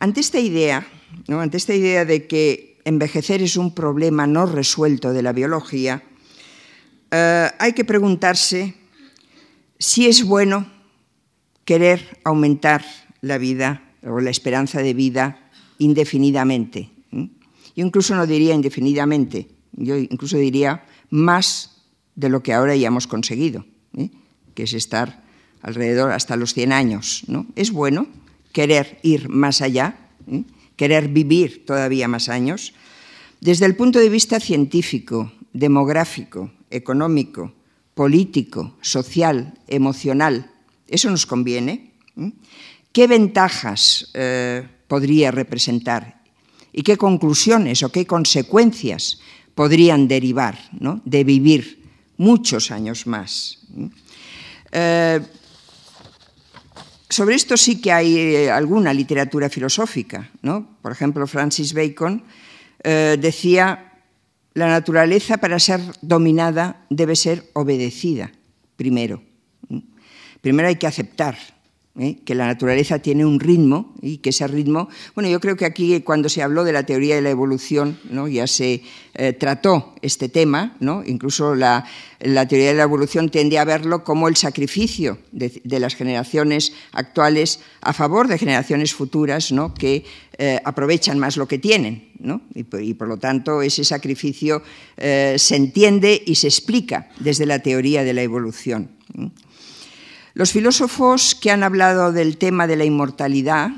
[0.00, 0.86] Ante esta idea,
[1.28, 6.02] ante esta idea de que envejecer es un problema no resuelto de la biología,
[7.10, 8.74] eh, hay que preguntarse
[9.78, 10.70] si es bueno
[11.64, 12.84] querer aumentar
[13.20, 16.90] la vida o la esperanza de vida indefinidamente.
[17.10, 21.84] Yo incluso no diría indefinidamente, yo incluso diría más
[22.16, 23.64] de lo que ahora ya hemos conseguido,
[24.54, 25.27] que es estar
[25.62, 27.22] alrededor hasta los 100 años.
[27.26, 27.46] ¿no?
[27.56, 28.06] Es bueno
[28.52, 30.44] querer ir más allá, ¿eh?
[30.76, 32.74] querer vivir todavía más años.
[33.40, 37.52] Desde el punto de vista científico, demográfico, económico,
[37.94, 40.50] político, social, emocional,
[40.86, 41.92] ¿eso nos conviene?
[42.16, 42.32] ¿eh?
[42.92, 46.22] ¿Qué ventajas eh, podría representar
[46.72, 49.20] y qué conclusiones o qué consecuencias
[49.54, 50.58] podrían derivar
[51.04, 51.82] de vivir
[52.16, 53.58] muchos años más?
[57.10, 60.30] Sobre esto sí que hay eh, alguna literatura filosófica.
[60.42, 60.76] ¿no?
[60.82, 62.22] Por ejemplo, Francis Bacon
[62.84, 63.92] eh, decía,
[64.54, 68.32] la naturaleza para ser dominada debe ser obedecida
[68.76, 69.22] primero.
[70.40, 71.36] Primero hay que aceptar
[71.98, 72.18] ¿eh?
[72.24, 76.00] que la naturaleza tiene un ritmo y que ese ritmo, bueno, yo creo que aquí
[76.00, 78.28] cuando se habló de la teoría de la evolución, ¿no?
[78.28, 78.82] ya se
[79.14, 81.02] eh, trató este tema, ¿no?
[81.04, 81.84] incluso la,
[82.18, 87.92] teoría de la evolución tiende a verlo como el sacrificio de, las generaciones actuales a
[87.92, 89.74] favor de generaciones futuras ¿no?
[89.74, 90.04] que
[90.38, 92.08] eh, aprovechan más lo que tienen.
[92.18, 92.42] ¿no?
[92.54, 94.62] Y, por, lo tanto ese sacrificio
[94.96, 98.90] se entiende y se explica desde la teoría de la evolución.
[100.38, 103.70] Los filósofos que han hablado del tema de la inmortalidad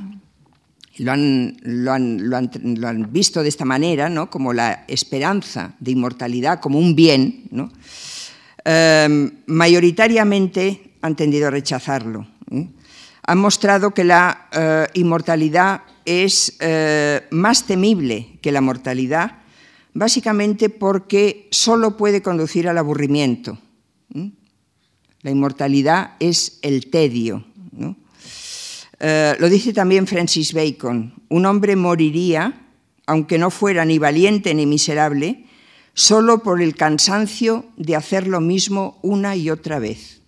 [0.99, 4.29] lo han, visto de esta manera, ¿no?
[4.29, 7.49] como la esperanza de inmortalidad, como un bien,
[8.63, 12.27] em, mayoritariamente han tendido a rechazarlo.
[12.51, 12.69] ¿eh?
[13.23, 19.39] Han mostrado que la eh, inmortalidad es eh, más temible que la mortalidad,
[19.95, 23.57] básicamente porque solo puede conducir al aburrimiento.
[25.23, 27.45] La inmortalidad es el tedio.
[28.99, 31.15] Eh, lo dice también Francis Bacon.
[31.29, 32.67] Un hombre moriría,
[33.07, 35.47] aunque no fuera ni valiente ni miserable,
[35.95, 40.21] solo por el cansancio de hacer lo mismo una y otra vez.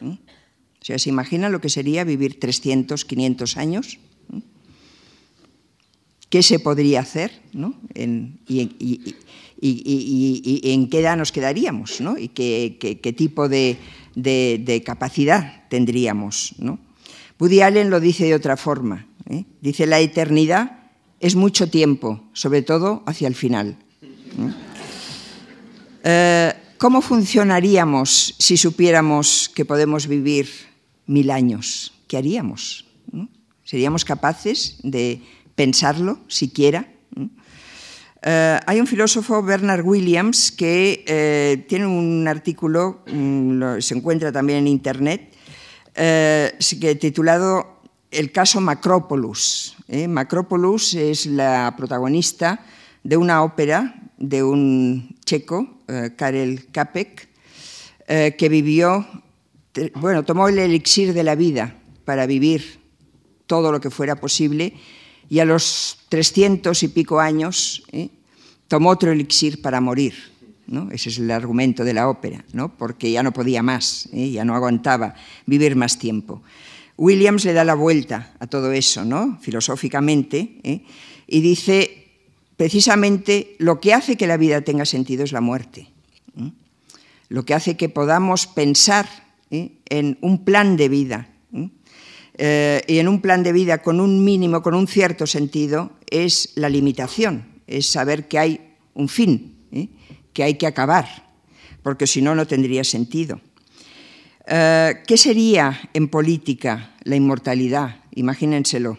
[0.00, 3.98] O sea, ¿se imagina lo que sería vivir 300, 500 años?
[6.28, 7.30] ¿Qué se podría hacer?
[8.48, 9.14] y,
[10.72, 12.02] en qué edad nos quedaríamos?
[12.18, 13.76] ¿Y qué tipo de,
[14.14, 16.54] de, capacidad tendríamos.
[16.58, 16.78] ¿no?
[17.38, 19.06] Woody Allen lo dice de otra forma.
[19.28, 19.44] ¿eh?
[19.60, 20.90] Dice, la eternidad
[21.20, 23.76] es mucho tiempo, sobre todo hacia el final.
[26.04, 30.48] Eh, ¿Cómo funcionaríamos si supiéramos que podemos vivir
[31.06, 31.92] mil años?
[32.08, 32.86] ¿Qué haríamos?
[33.64, 35.22] ¿Seríamos capaces de
[35.54, 36.91] pensarlo siquiera?
[38.24, 44.60] Eh, hay un filósofo, Bernard Williams, que eh, tiene un artículo, mm, se encuentra también
[44.60, 45.34] en Internet,
[45.96, 46.52] eh,
[47.00, 47.80] titulado
[48.12, 49.74] El caso Macrópolis.
[50.08, 52.64] Macrópolis es la protagonista
[53.02, 55.78] de una ópera de un checo,
[56.16, 57.28] Karel Capek,
[58.06, 59.06] que vivió,
[59.96, 62.80] bueno, tomó el elixir de la vida para vivir
[63.46, 64.74] todo lo que fuera posible
[65.32, 68.10] y a los trescientos y pico años ¿eh?
[68.68, 70.12] tomó otro elixir para morir.
[70.66, 70.90] ¿no?
[70.90, 72.76] Ese es el argumento de la ópera, ¿no?
[72.76, 74.30] porque ya no podía más, ¿eh?
[74.30, 75.14] ya no aguantaba
[75.46, 76.42] vivir más tiempo.
[76.98, 79.38] Williams le da la vuelta a todo eso, ¿no?
[79.40, 80.82] filosóficamente, ¿eh?
[81.26, 82.08] y dice,
[82.58, 85.88] precisamente lo que hace que la vida tenga sentido es la muerte.
[87.30, 89.08] Lo que hace que podamos pensar
[89.48, 91.28] en un plan de vida,
[92.38, 96.52] eh, y en un plan de vida con un mínimo, con un cierto sentido, es
[96.54, 98.60] la limitación, es saber que hay
[98.94, 99.88] un fin, ¿eh?
[100.32, 101.30] que hay que acabar,
[101.82, 103.40] porque si no, no tendría sentido.
[104.46, 107.96] Eh, ¿Qué sería en política la inmortalidad?
[108.14, 108.98] Imagínenselo.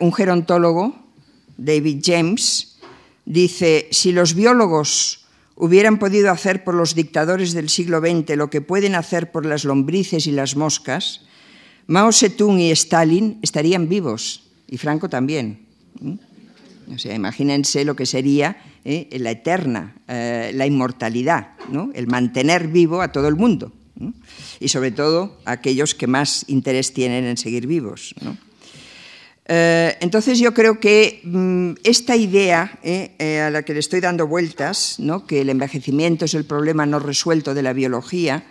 [0.00, 0.94] un gerontólogo,
[1.56, 2.78] David James,
[3.24, 5.26] dice, si los biólogos
[5.56, 9.64] hubieran podido hacer por los dictadores del siglo XX lo que pueden hacer por las
[9.64, 11.27] lombrices y las moscas,
[11.88, 15.64] Mao Zedong y Stalin estarían vivos, y Franco también.
[16.92, 19.08] O sea, imagínense lo que sería ¿eh?
[19.18, 21.56] la eterna, eh, la inmortalidad,
[21.94, 23.72] el mantener vivo a todo el mundo,
[24.60, 28.14] y sobre todo a aquellos que más interés tienen en seguir vivos.
[29.50, 34.98] Eh, entonces yo creo que mm, esta idea a la que le estoy dando vueltas,
[35.26, 38.44] que el envejecimiento es el problema no resuelto de la biología,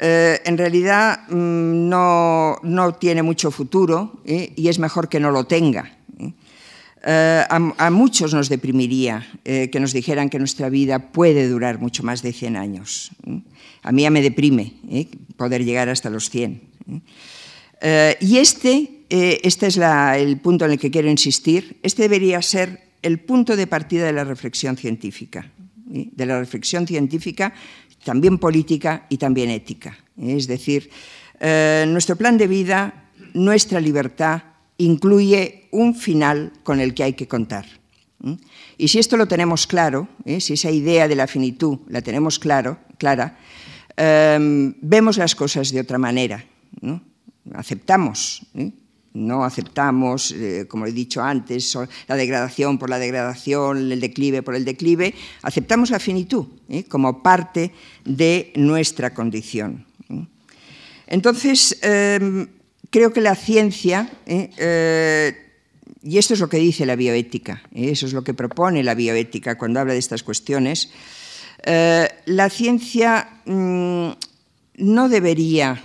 [0.00, 4.52] eh, en realidad mm, no, tiene mucho futuro ¿eh?
[4.54, 5.98] y es mejor que no lo tenga.
[6.20, 7.44] ¿eh?
[7.48, 12.32] A, muchos nos deprimiría que nos dijeran que nuestra vida puede durar mucho más de
[12.32, 13.10] 100 años.
[13.82, 14.74] A mí ya me deprime
[15.36, 16.60] poder llegar hasta los 100.
[18.20, 23.20] y este, este es el punto en el que quiero insistir, este debería ser el
[23.20, 25.50] punto de partida de la reflexión científica,
[25.86, 27.54] de la reflexión científica
[28.04, 29.96] también política y también ética.
[30.20, 30.90] Es decir,
[31.40, 34.42] eh, nuestro plan de vida, nuestra libertad,
[34.78, 37.66] incluye un final con el que hay que contar.
[38.76, 40.40] Y si esto lo tenemos claro, ¿eh?
[40.40, 43.38] si esa idea de la finitud la tenemos claro, clara,
[43.96, 46.44] em, vemos las cosas de otra manera.
[47.54, 48.72] Aceptamos ¿eh?
[49.18, 54.54] No aceptamos, eh, como he dicho antes, la degradación por la degradación, el declive por
[54.54, 56.84] el declive, aceptamos la finitud ¿eh?
[56.84, 57.72] como parte
[58.04, 59.86] de nuestra condición.
[61.06, 62.48] Entonces, em,
[62.90, 65.34] creo que la ciencia, ¿eh?
[66.02, 69.58] y esto es lo que dice la bioética, eso es lo que propone la bioética
[69.58, 70.90] cuando habla de estas cuestiones,
[71.64, 74.10] la ciencia mm,
[74.78, 75.82] no debería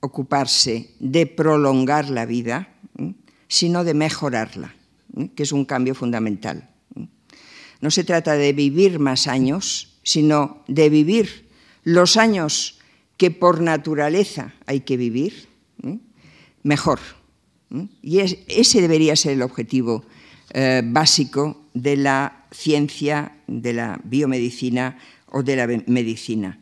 [0.00, 2.68] ocuparse de prolongar la vida,
[3.48, 4.74] sino de mejorarla,
[5.34, 6.68] que es un cambio fundamental.
[7.80, 11.48] No se trata de vivir más años, sino de vivir
[11.84, 12.78] los años
[13.16, 15.48] que por naturaleza hay que vivir
[16.62, 17.00] mejor.
[18.02, 20.04] Y ese debería ser el objetivo
[20.52, 26.58] eh, básico de la ciencia, de la biomedicina o de la medicina.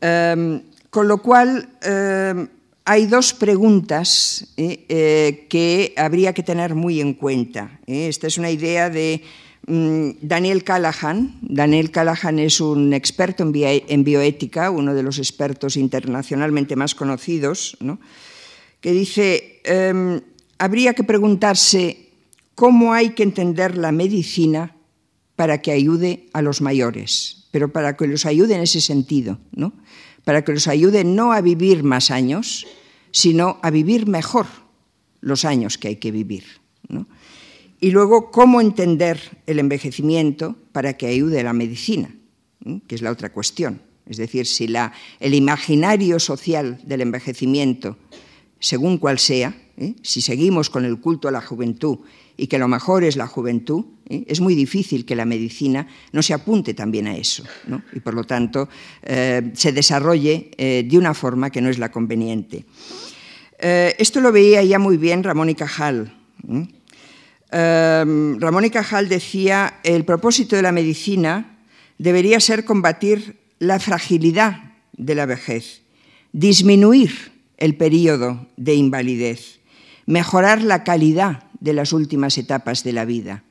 [0.00, 2.48] Em, con lo cual, em,
[2.84, 7.80] hay dos preguntas eh, eh, que habría que tener muy en cuenta.
[7.86, 9.22] Esta es una idea de
[9.66, 11.38] mm, Daniel Callahan.
[11.42, 17.76] Daniel Callahan es un experto en, bioética, uno de los expertos internacionalmente más conocidos,
[18.80, 20.20] que dice, em,
[20.58, 22.08] habría que preguntarse
[22.56, 24.74] cómo hay que entender la medicina
[25.36, 29.72] para que ayude a los mayores, pero para que los ayude en ese sentido, ¿no?
[30.24, 32.66] Para que los ayude no a vivir más años,
[33.10, 34.46] sino a vivir mejor
[35.20, 36.44] los años que hay que vivir.
[37.80, 42.14] Y luego, cómo entender el envejecimiento para que ayude la medicina,
[42.86, 43.82] que es la otra cuestión.
[44.06, 47.96] Es decir, si la, el imaginario social del envejecimiento,
[48.58, 49.94] según cual sea, ¿eh?
[50.02, 51.98] si seguimos con el culto a la juventud
[52.36, 54.24] y que lo mejor es la juventud, ¿eh?
[54.26, 57.44] es muy difícil que la medicina no se apunte también a eso
[57.92, 58.68] y por lo tanto
[59.02, 62.64] eh, se desarrolle de una forma que no es la conveniente.
[63.58, 66.14] esto lo veía ya muy bien Ramón y Cajal.
[67.50, 71.58] Ramón y Cajal decía, el propósito de la medicina
[71.98, 75.82] debería ser combatir la fragilidad de la vejez,
[76.32, 79.60] disminuir el periodo de invalidez,
[80.06, 83.44] mejorar la calidad de las últimas etapas de la vida.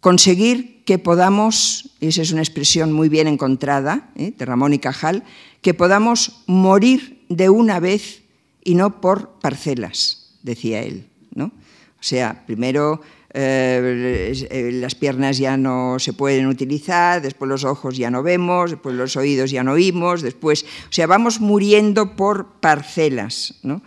[0.00, 4.32] Conseguir que podamos, y esa es una expresión muy bien encontrada ¿eh?
[4.36, 5.24] de Ramón y Cajal,
[5.60, 8.22] que podamos morir de una vez
[8.64, 11.06] y no por parcelas, decía él.
[11.34, 11.46] ¿no?
[11.46, 13.02] O sea, primero
[13.32, 18.72] eh, eh, las piernas ya no se pueden utilizar, después los ojos ya no vemos,
[18.72, 23.54] después los oídos ya no oímos, después, o sea, vamos muriendo por parcelas.
[23.62, 23.82] ¿no?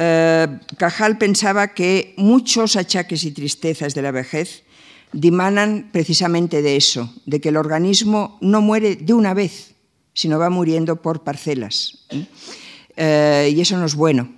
[0.00, 0.46] Eh,
[0.76, 4.62] Cajal pensaba que muchos achaques y tristezas de la vejez
[5.12, 9.74] dimanan precisamente de eso, de que el organismo no muere de una vez,
[10.14, 12.06] sino va muriendo por parcelas.
[12.96, 14.32] Eh, y eso no es bueno.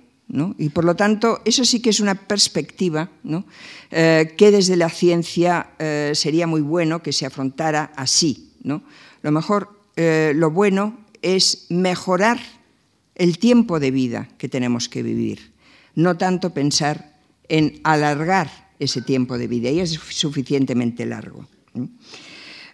[0.57, 3.09] Y por lo tanto, eso sí que es una perspectiva
[3.91, 5.71] eh, que desde la ciencia
[6.13, 8.53] sería muy bueno que se afrontara así.
[8.63, 12.39] Lo mejor, lo bueno es mejorar
[13.15, 15.50] el tiempo de vida que tenemos que vivir
[15.95, 17.17] no tanto pensar
[17.49, 21.47] en alargar ese tiempo de vida, y es suficientemente largo.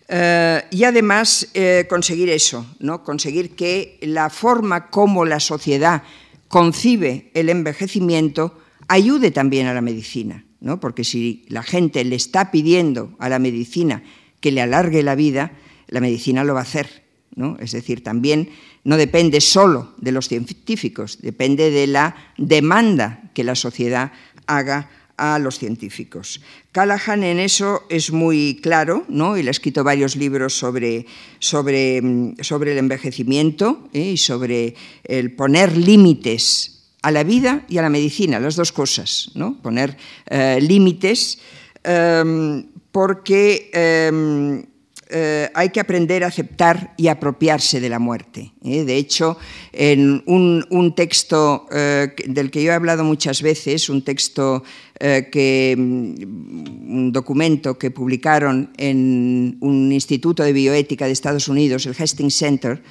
[0.08, 3.04] Eh, y además eh, conseguir eso, ¿no?
[3.04, 6.04] conseguir que la forma como la sociedad
[6.48, 8.58] concibe el envejecimiento
[8.88, 10.80] ayude también a la medicina, ¿no?
[10.80, 14.02] porque si la gente le está pidiendo a la medicina
[14.40, 15.52] que le alargue la vida,
[15.88, 17.04] la medicina lo va a hacer.
[17.36, 17.58] ¿no?
[17.60, 18.50] Es decir, también
[18.88, 24.14] no depende solo de los científicos, depende de la demanda que la sociedad
[24.48, 26.40] haga a los científicos.
[26.72, 29.36] Callahan en eso es muy claro, ¿no?
[29.36, 31.06] le ha escrito varios libros sobre,
[31.40, 32.02] sobre,
[32.40, 34.12] sobre el envejecimiento ¿eh?
[34.12, 39.32] y sobre el poner límites a la vida y a la medicina, las dos cosas,
[39.36, 39.62] ¿no?
[39.62, 41.40] poner eh, límites,
[41.84, 44.64] em, porque em,
[45.10, 48.52] eh, hay que aprender a aceptar y apropiarse de la muerte.
[48.64, 48.84] ¿eh?
[48.84, 49.38] De hecho,
[49.72, 54.64] en un, texto eh, del que yo he hablado muchas veces, un texto
[55.00, 61.96] que mm, un documento que publicaron en un instituto de bioética de Estados Unidos, el
[61.98, 62.82] Hastings Center,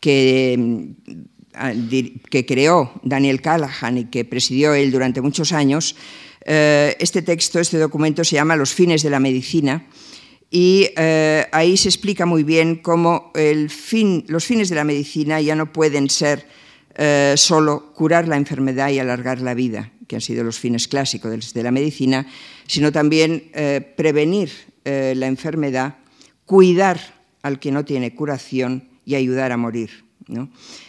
[0.00, 5.94] que, mm, que creó Daniel Callahan y que presidió él durante muchos años,
[6.42, 9.84] este texto, este documento se llama Los fines de la medicina
[10.50, 15.72] y eh, ahí se explica muy bien cómo los fines de la medicina ya no
[15.72, 16.46] pueden ser
[16.96, 21.54] eh, solo curar la enfermedad y alargar la vida, que han sido los fines clásicos
[21.54, 22.26] de la medicina,
[22.66, 24.50] sino también eh, prevenir
[24.82, 25.98] la enfermedad,
[26.46, 26.98] cuidar
[27.42, 30.04] al que no tiene curación y ayudar a morir.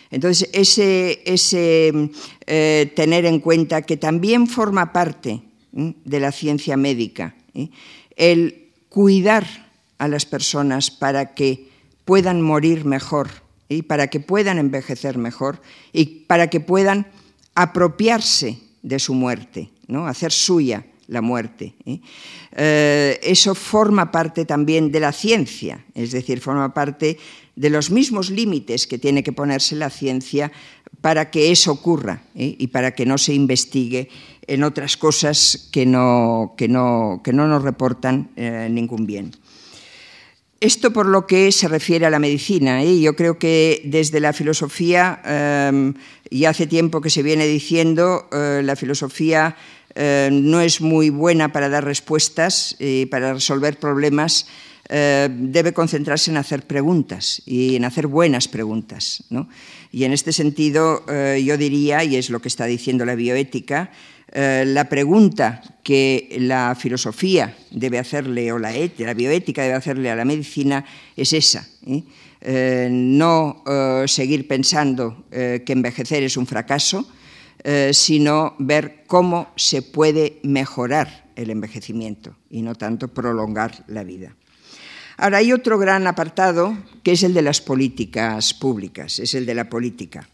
[0.09, 2.09] Entonces, ese, ese
[2.95, 5.41] tener en cuenta que también forma parte
[5.72, 7.36] de la ciencia médica,
[8.16, 8.61] el
[8.91, 9.47] cuidar
[9.99, 11.69] a las personas para que
[12.03, 13.29] puedan morir mejor
[13.69, 15.61] y para que puedan envejecer mejor
[15.93, 17.07] y para que puedan
[17.55, 20.07] apropiarse de su muerte, ¿no?
[20.07, 21.73] hacer suya la muerte.
[21.85, 22.01] ¿eh?
[22.51, 27.17] Eh, eso forma parte también de la ciencia, es decir, forma parte
[27.55, 30.51] de los mismos límites que tiene que ponerse la ciencia
[30.99, 32.57] para que eso ocurra ¿eh?
[32.59, 34.09] y para que no se investigue
[34.47, 39.31] en otras cosas que no, que no, que no nos reportan eh, ningún bien.
[40.59, 42.83] Esto por lo que se refiere a la medicina.
[42.83, 42.99] ¿eh?
[42.99, 45.93] Yo creo que desde la filosofía, eh,
[46.29, 49.55] y hace tiempo que se viene diciendo, eh, la filosofía
[49.95, 54.45] eh, no es muy buena para dar respuestas y para resolver problemas.
[54.93, 59.23] Eh, debe concentrarse en hacer preguntas y en hacer buenas preguntas.
[59.29, 59.47] ¿no?
[59.89, 63.91] Y en este sentido, eh, yo diría, y es lo que está diciendo la bioética,
[64.34, 70.15] eh, la pregunta que la filosofía debe hacerle, o la, la, bioética debe hacerle a
[70.15, 70.86] la medicina,
[71.17, 71.67] es esa.
[71.86, 72.03] ¿eh?
[72.39, 73.63] Eh, no
[74.07, 77.07] seguir pensando que envejecer es un fracaso,
[77.91, 84.36] sino ver cómo se puede mejorar el envejecimiento y no tanto prolongar la vida.
[85.17, 89.53] Ahora, hay otro gran apartado que es el de las políticas públicas, es el de
[89.53, 90.27] la política.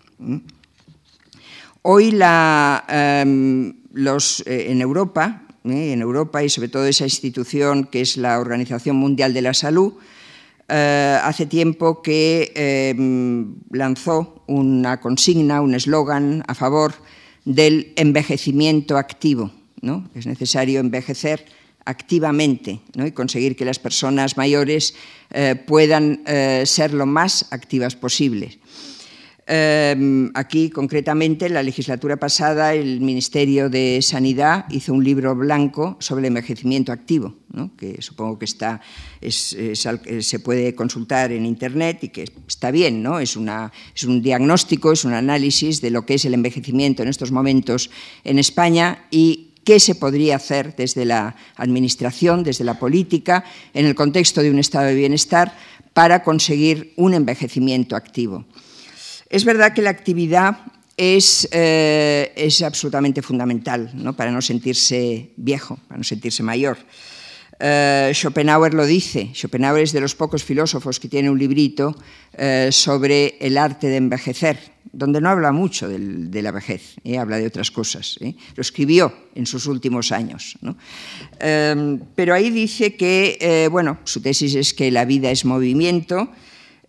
[1.89, 8.01] Hoy eh, los, eh, en Europa, eh, en Europa y sobre todo esa institución que
[8.01, 9.93] es la Organización Mundial de la Salud,
[10.67, 16.93] eh, hace tiempo que em, lanzó una consigna, un eslogan a favor
[17.45, 19.51] del envejecimiento activo.
[19.79, 20.09] ¿no?
[20.13, 21.45] Es necesario envejecer
[21.85, 23.07] activamente ¿no?
[23.07, 24.93] y conseguir que las personas mayores
[25.65, 26.21] puedan
[26.65, 28.59] ser lo más activas posibles.
[29.49, 35.95] Eh, aquí, concretamente, en la legislatura pasada, el Ministerio de Sanidad hizo un libro blanco
[35.99, 37.33] sobre el envejecimiento activo,
[37.77, 38.81] que supongo que está,
[39.21, 39.87] es, es,
[40.27, 43.19] se puede consultar en Internet y que está bien, ¿no?
[43.19, 47.89] es un diagnóstico, es un análisis de lo que es el envejecimiento en estos momentos
[48.25, 53.95] en España y qué se podría hacer desde la Administración, desde la política, en el
[53.95, 55.53] contexto de un estado de bienestar
[55.93, 58.45] para conseguir un envejecimiento activo.
[59.29, 60.59] Es verdad que la actividad
[60.95, 64.15] es, eh, es absolutamente fundamental ¿no?
[64.15, 66.77] para no sentirse viejo, para no sentirse mayor.
[67.59, 69.31] Uh, Schopenhauer lo dice.
[69.33, 73.97] Schopenhauer es de los pocos filósofos que tiene un librito uh, sobre el arte de
[73.97, 74.59] envejecer,
[74.91, 77.17] donde no habla mucho de la vejez, ¿eh?
[77.17, 78.17] habla de otras cosas.
[78.21, 78.35] ¿eh?
[78.55, 80.57] Lo escribió en sus últimos años.
[80.61, 80.77] ¿no?
[81.39, 86.31] Pero ahí dice que, bueno, su tesis es que la vida es movimiento,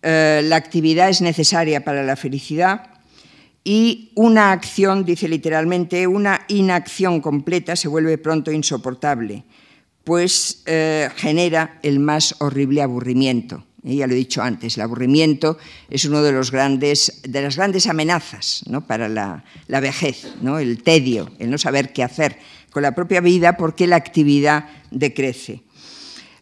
[0.01, 2.91] la actividad es necesaria para la felicidad
[3.63, 9.43] y una acción, dice literalmente, una inacción completa se vuelve pronto insoportable
[10.09, 13.63] pues eh, genera el más horrible aburrimiento.
[13.83, 18.87] Ya lo he dicho antes, el aburrimiento es una de, de las grandes amenazas ¿no?
[18.87, 20.57] para la, la vejez, ¿no?
[20.57, 22.39] el tedio, el no saber qué hacer
[22.71, 25.61] con la propia vida porque la actividad decrece.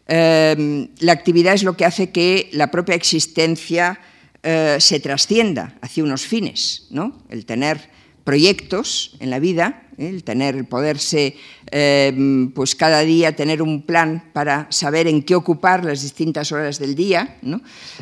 [0.08, 4.00] Eh, la actividad es lo que hace que la propia existencia
[4.44, 7.18] eh, se trascienda hacia unos fines, ¿no?
[7.30, 7.90] el tener
[8.28, 10.10] proyectos en la vida, ¿eh?
[10.10, 11.38] el tener, el poderse,
[11.72, 16.78] eh, pues cada día tener un plan para saber en qué ocupar las distintas horas
[16.78, 17.62] del día, ¿no?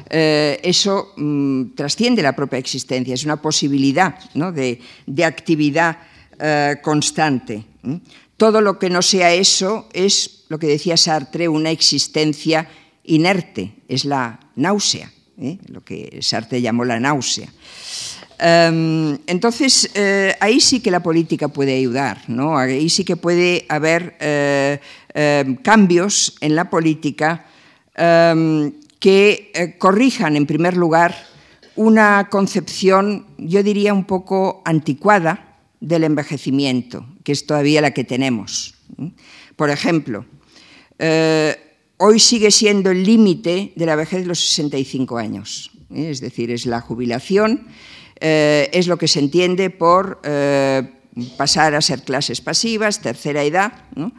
[0.10, 4.51] eh, eso mm, trasciende la propia existencia, es una posibilidad ¿no?
[4.51, 4.80] de,
[5.24, 5.97] actividad
[6.82, 7.64] constante.
[8.38, 12.69] Todo lo que no sea eso es, lo que decía Sartre, una existencia
[13.03, 15.57] inerte, es la náusea, ¿eh?
[15.67, 17.49] lo que Sartre llamó la náusea.
[18.38, 22.57] Um, entonces, eh, ahí sí que la política puede ayudar, ¿no?
[22.57, 24.79] ahí sí que puede haber eh,
[25.13, 27.45] eh, cambios en la política
[27.97, 31.15] um, que corrijan, en primer lugar,
[31.77, 38.76] una concepción, yo diría, un poco anticuada del envejecimiento, que es todavía la que tenemos.
[39.57, 40.26] Por ejemplo,
[40.99, 41.57] eh,
[41.97, 46.09] hoy sigue siendo el límite de la vejez los 65 años, ¿eh?
[46.09, 47.67] es decir, es la jubilación
[48.21, 50.21] eh, es lo que se entiende por
[51.36, 53.73] pasar a ser clases pasivas, tercera edad.
[53.95, 54.13] ¿no?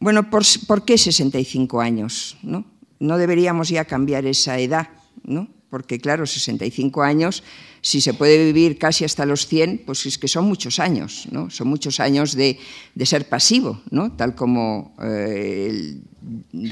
[0.00, 2.36] Bueno, ¿por, ¿por, qué 65 años?
[2.42, 2.64] ¿no?
[2.98, 4.88] no deberíamos ya cambiar esa edad,
[5.22, 5.48] ¿no?
[5.74, 7.42] Porque claro, 65 años,
[7.80, 11.50] si se puede vivir casi hasta los 100, pues es que son muchos años, ¿no?
[11.50, 12.60] son muchos años de,
[12.94, 14.12] de ser pasivo, ¿no?
[14.12, 15.98] tal como eh,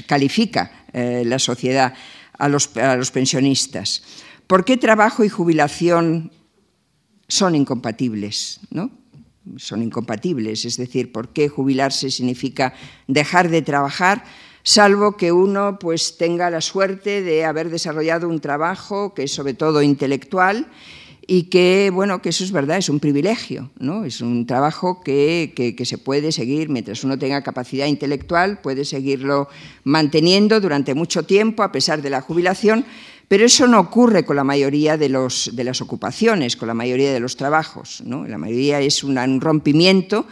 [0.07, 1.93] califica eh, la sociedad
[2.39, 4.03] a los, a los pensionistas.
[4.47, 6.31] ¿Por qué trabajo y jubilación
[7.27, 8.61] son incompatibles?
[8.69, 8.89] ¿no?
[9.57, 12.73] Son incompatibles, es decir, ¿por qué jubilarse significa
[13.09, 14.23] dejar de trabajar?
[14.63, 19.53] Salvo que uno pues tenga la suerte de haber desarrollado un trabajo que es sobre
[19.53, 20.67] todo intelectual
[21.25, 24.03] y que, bueno, que eso es verdad, es un privilegio, ¿no?
[24.03, 29.47] Es un trabajo que, se puede seguir mientras uno tenga capacidad intelectual, puede seguirlo
[29.83, 32.85] manteniendo durante mucho tiempo a pesar de la jubilación,
[33.29, 37.13] Pero eso no ocurre con la mayoría de, los, de las ocupaciones, con la mayoría
[37.13, 38.03] de los trabajos.
[38.05, 38.27] ¿no?
[38.27, 40.27] La mayoría es un rompimiento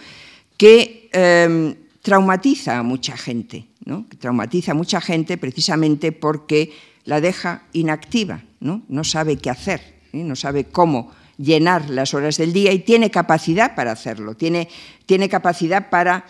[0.57, 6.71] que em, traumatiza a mucha gente, que traumatiza a mucha gente precisamente porque
[7.03, 9.81] la deja inactiva, no, sabe qué hacer,
[10.13, 14.69] no sabe cómo llenar las horas del día y tiene capacidad para hacerlo, tiene,
[15.05, 16.25] tiene capacidad para,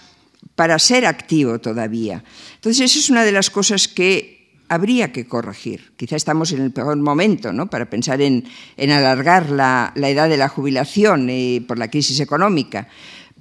[0.55, 2.23] para ser activo todavía.
[2.55, 5.91] Entonces, esa es una de las cosas que habría que corregir.
[5.97, 7.69] Quizá estamos en el peor momento ¿no?
[7.69, 8.45] para pensar en,
[8.77, 12.87] alargar la, edad de la jubilación eh, por la crisis económica,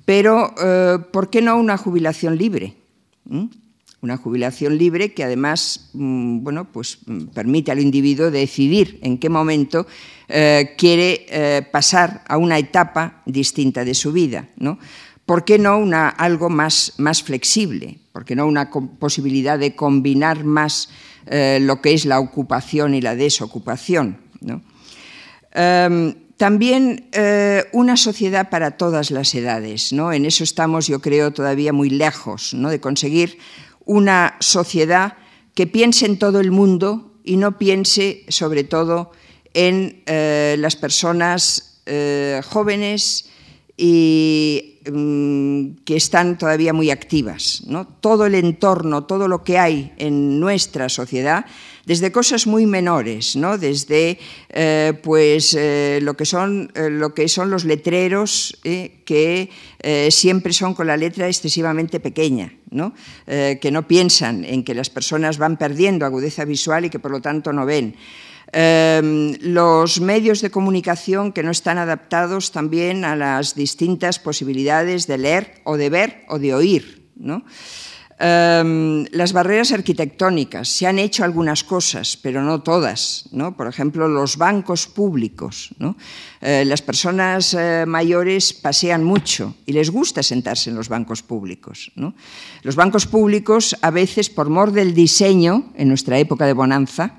[0.05, 2.75] pero eh, ¿por qué no una jubilación libre?
[3.27, 3.47] ¿Mm?
[4.03, 9.29] Una jubilación libre que además mm, bueno, pues, mm, permite al individuo decidir en qué
[9.29, 9.87] momento
[10.29, 14.49] eh, quiere pasar a una etapa distinta de su vida.
[14.57, 14.79] ¿no?
[15.27, 15.85] ¿Por qué no
[16.17, 17.99] algo más, más flexible?
[18.13, 20.89] ¿Por qué no una posibilidad de combinar más
[21.27, 24.19] eh, lo que es la ocupación y la desocupación.
[25.53, 29.93] Em, también eh, una sociedad para todas las edades.
[29.93, 30.13] ¿no?
[30.13, 32.71] En eso estamos, yo creo, todavía muy lejos ¿no?
[32.71, 33.39] de conseguir
[33.85, 35.17] una sociedad
[35.55, 39.13] que piense en todo el mundo y no piense sobre todo
[39.55, 41.67] en eh, las personas
[42.45, 43.30] jóvenes
[43.83, 47.63] y mm, que están todavía muy activas.
[47.67, 47.87] ¿no?
[47.87, 51.47] Todo el entorno, todo lo que hay en nuestra sociedad,
[51.87, 53.57] desde cosas muy menores, ¿no?
[53.57, 54.19] desde
[54.51, 59.49] eh, pues, eh, lo, que son, eh, lo que son los letreros que
[60.11, 62.95] siempre son con la letra excesivamente pequeña, ¿no?
[63.27, 67.21] que no piensan en que las personas van perdiendo agudeza visual y que por lo
[67.21, 67.97] tanto no ven.
[68.53, 75.19] Em, los medios de comunicación que no están adaptados también a las distintas posibilidades de
[75.19, 77.11] leer o de ver o de oír.
[77.15, 77.45] ¿no?
[78.23, 83.25] Em, las barreras arquitectónicas, se han hecho algunas cosas, pero no todas.
[83.33, 83.57] ¿no?
[83.57, 85.71] Por ejemplo, los bancos públicos.
[86.43, 91.93] Eh, las personas eh, mayores pasean mucho y les gusta sentarse en los bancos públicos.
[92.63, 97.15] Los bancos públicos, a veces, por mor del diseño, en nuestra época de bonanza,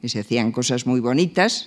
[0.00, 1.66] que se hacían cosas muy bonitas,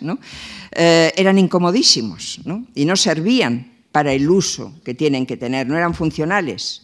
[0.72, 2.42] eh, eran incomodísimos
[2.74, 6.82] y no servían para el uso que tienen que tener, no eran funcionales.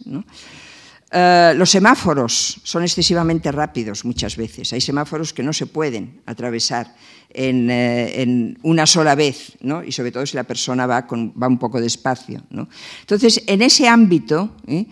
[1.18, 4.74] Eh, los semáforos son excesivamente rápidos muchas veces.
[4.74, 6.94] Hay semáforos que no se pueden atravesar
[7.30, 9.56] en, eh, una sola vez,
[9.86, 12.42] y sobre todo si la persona va, un poco despacio.
[13.00, 14.84] Entonces, en ese ámbito ¿eh?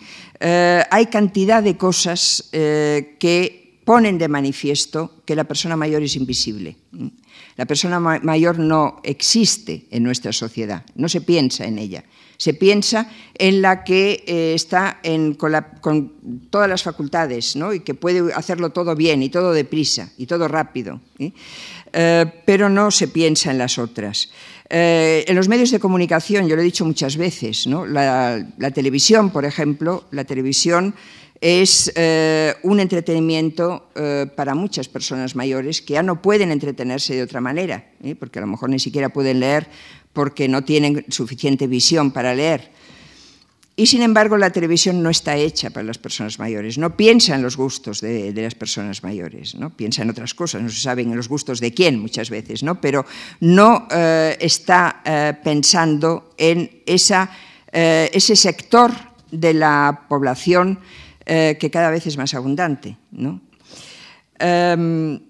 [0.90, 6.76] hay cantidad de cosas que ponen de manifiesto que la persona mayor es invisible.
[7.56, 12.04] La persona mayor no existe en nuestra sociedad, no se piensa en ella.
[12.36, 15.00] Se piensa en la que eh, está
[15.80, 20.48] con, todas las facultades y que puede hacerlo todo bien y todo deprisa y todo
[20.48, 21.32] rápido, ¿eh?
[22.44, 24.30] pero no se piensa en las otras.
[24.68, 28.44] Eh, en los medios de comunicación, yo lo he dicho muchas veces, la,
[28.74, 30.94] televisión, por ejemplo, la televisión
[31.46, 31.92] es
[32.62, 33.90] un entretenimiento
[34.34, 37.84] para muchas personas mayores que ya no pueden entretenerse de otra manera,
[38.18, 39.68] porque a lo mejor ni siquiera pueden leer
[40.14, 42.70] porque no tienen suficiente visión para leer.
[43.76, 47.42] Y sin embargo, la televisión no está hecha para las personas mayores, no piensa en
[47.42, 49.70] los gustos de, las personas mayores, ¿no?
[49.70, 52.80] piensa en otras cosas, no se sabe en los gustos de quién muchas veces, ¿no?
[52.80, 53.04] pero
[53.40, 58.92] no eh, está eh, pensando en eh, ese sector
[59.32, 60.78] de la población
[61.26, 62.98] que cada vez es más abundante.
[64.38, 65.20] Em,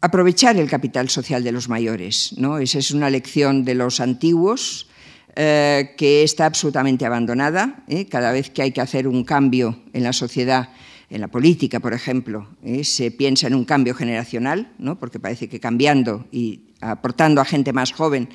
[0.00, 2.34] aprovechar el capital social de los mayores.
[2.36, 2.58] ¿no?
[2.58, 4.88] Esa es una lección de los antiguos
[5.36, 7.84] eh, que está absolutamente abandonada.
[7.88, 8.06] ¿eh?
[8.06, 10.70] Cada vez que hay que hacer un cambio en la sociedad,
[11.10, 12.84] en la política, por ejemplo, ¿eh?
[12.84, 14.98] se piensa en un cambio generacional, ¿no?
[14.98, 18.28] porque parece que cambiando y aportando a gente más joven,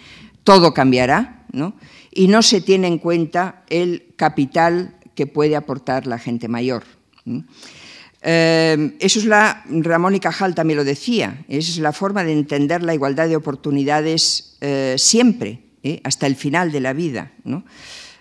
[0.43, 1.47] todo cambiará,
[2.11, 6.83] y no se tiene en cuenta el capital que puede aportar la gente mayor.
[8.27, 12.81] Eh, eso es la, Ramón y Cajal también lo decía, es la forma de entender
[12.81, 16.01] la igualdad de oportunidades eh, siempre, ¿eh?
[16.03, 17.31] hasta el final de la vida.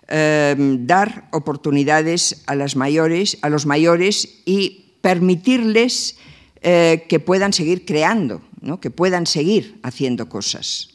[0.07, 6.17] dar oportunidades a, las mayores, a los mayores y permitirles
[6.61, 8.43] que puedan seguir creando,
[8.81, 10.91] que puedan seguir haciendo cosas.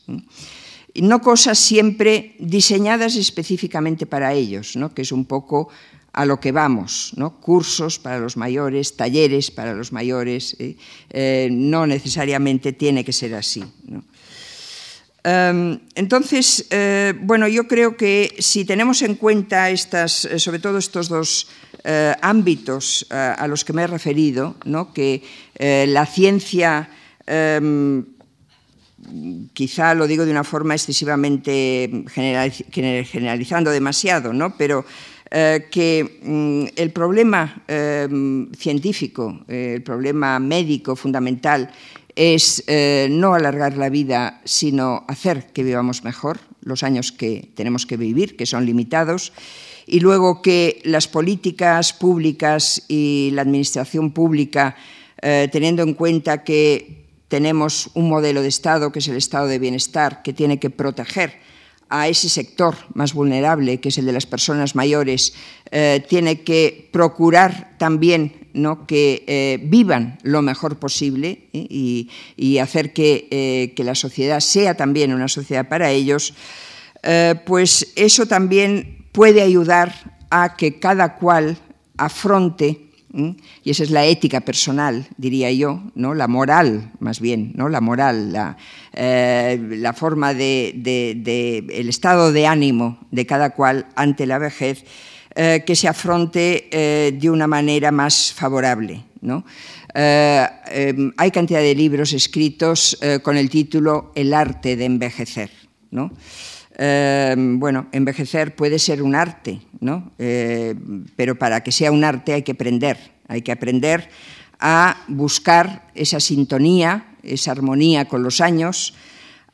[0.96, 5.70] No cosas siempre diseñadas específicamente para ellos, que es un poco
[6.14, 7.40] a lo que vamos, ¿no?
[7.40, 10.76] cursos para los mayores, talleres para los mayores, ¿eh?
[11.10, 13.64] Eh, no necesariamente tiene que ser así.
[15.24, 21.10] Em, entonces, eh, bueno, yo creo que si tenemos en cuenta estas, sobre todo estos
[21.10, 21.48] dos
[22.22, 24.94] ámbitos a los que me he referido, ¿no?
[24.94, 25.24] que
[25.88, 26.90] la ciencia
[27.26, 28.04] em,
[29.54, 34.58] quizá lo digo de una forma excesivamente generalizando demasiado, ¿no?
[34.58, 34.86] pero
[35.32, 41.70] eh, que mm, el problema em, científico, el problema médico fundamental
[42.20, 47.86] es eh, no alargar la vida, sino hacer que vivamos mejor los años que tenemos
[47.86, 49.32] que vivir, que son limitados,
[49.88, 54.76] y luego que las políticas públicas y la administración pública,
[55.22, 59.58] eh, teniendo en cuenta que tenemos un modelo de Estado, que es el Estado de
[59.58, 61.34] bienestar, que tiene que proteger
[61.90, 65.34] a ese sector más vulnerable, que es el de las personas mayores,
[65.72, 68.86] eh, tiene que procurar también ¿no?
[68.86, 72.08] que eh, vivan lo mejor posible ¿eh?
[72.38, 76.34] y, hacer que, que, la sociedad sea también una sociedad para ellos,
[77.46, 81.58] pues eso también puede ayudar a que cada cual
[81.98, 86.14] afronte y esa es la ética personal, diría yo, ¿no?
[86.14, 87.68] la moral, más bien, ¿no?
[87.68, 88.58] la moral, la,
[88.94, 94.86] eh, forma de, el estado de ánimo de cada cual ante la vejez,
[95.36, 99.04] eh, que se afronte eh, de una manera más favorable.
[99.22, 99.44] ¿no?
[99.92, 105.50] hay cantidad de libros escritos con el título El arte de envejecer.
[105.92, 106.12] ¿no?
[106.82, 110.14] Em, bueno, envejecer puede ser un arte, ¿no?
[110.18, 110.74] Eh,
[111.18, 114.10] pero para que sea un arte hay que aprender, hay que aprender
[114.62, 118.94] a buscar esa sintonía, esa armonía con los años,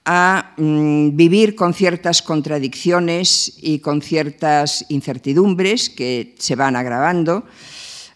[0.05, 7.43] a mm, vivir con ciertas contradicciones y con ciertas incertidumbres que se van agravando.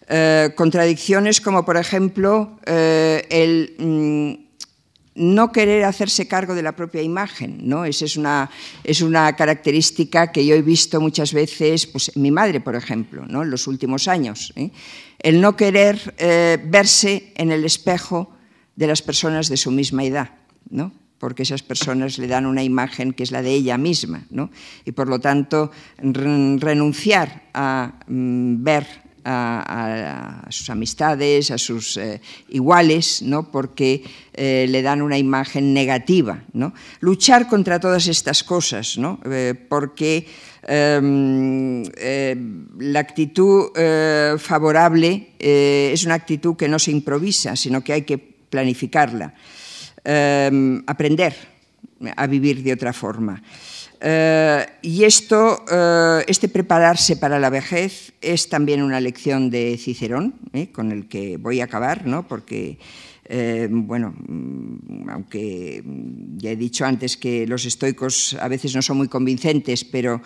[0.08, 4.49] Eh, contradicciones como, por ejemplo, eh, el mm,
[5.20, 7.84] no querer hacerse cargo de la propia imagen, ¿no?
[7.84, 8.50] Esa es una,
[8.82, 13.42] es una característica que yo he visto muchas veces, pues mi madre, por ejemplo, ¿no?
[13.42, 14.52] en los últimos años.
[14.56, 14.70] ¿eh?
[15.18, 18.30] El no querer eh, verse en el espejo
[18.76, 20.30] de las personas de su misma edad,
[20.70, 20.92] ¿no?
[21.18, 24.50] porque esas personas le dan una imagen que es la de ella misma, ¿no?
[24.86, 33.22] y por lo tanto renunciar a mm, ver a, sus amistades, a sus eh, iguales,
[33.22, 33.50] ¿no?
[33.50, 34.02] porque
[34.32, 36.42] eh, le dan una imagen negativa.
[37.00, 39.20] Luchar contra todas estas cosas, ¿no?
[39.24, 40.26] Eh, porque
[40.62, 41.82] em,
[42.78, 43.70] la actitud
[44.38, 49.34] favorable es una actitud que no se improvisa, sino que hay que planificarla,
[50.04, 51.34] em, aprender
[52.16, 53.42] a vivir de otra forma.
[54.02, 60.36] Eh, y esto, eh, este prepararse para la vejez es también una lección de Cicerón,
[60.54, 62.26] eh, con el que voy a acabar, ¿no?
[62.26, 62.78] porque,
[63.70, 65.84] bueno, mm, aunque
[66.38, 70.20] ya he dicho antes que los estoicos a veces no son muy convincentes, pero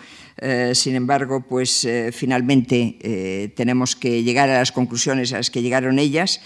[0.73, 6.41] sin embargo, pues finalmente tenemos que llegar a las conclusiones a las que llegaron ellas.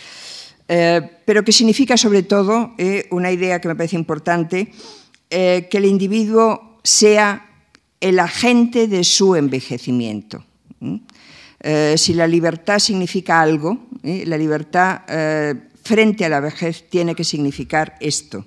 [0.68, 2.76] pero que significa sobre todo
[3.10, 4.74] una idea que me parece importante,
[5.30, 7.46] que el individuo sea
[8.02, 10.44] el agente de su envejecimiento.
[11.60, 17.24] Eh, si la libertad significa algo, la libertad eh, frente a la vejez tiene que
[17.24, 18.46] significar esto,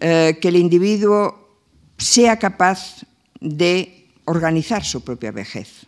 [0.00, 1.60] eh, que el individuo
[1.98, 3.02] sea capaz
[3.40, 5.86] de organizar su propia vejez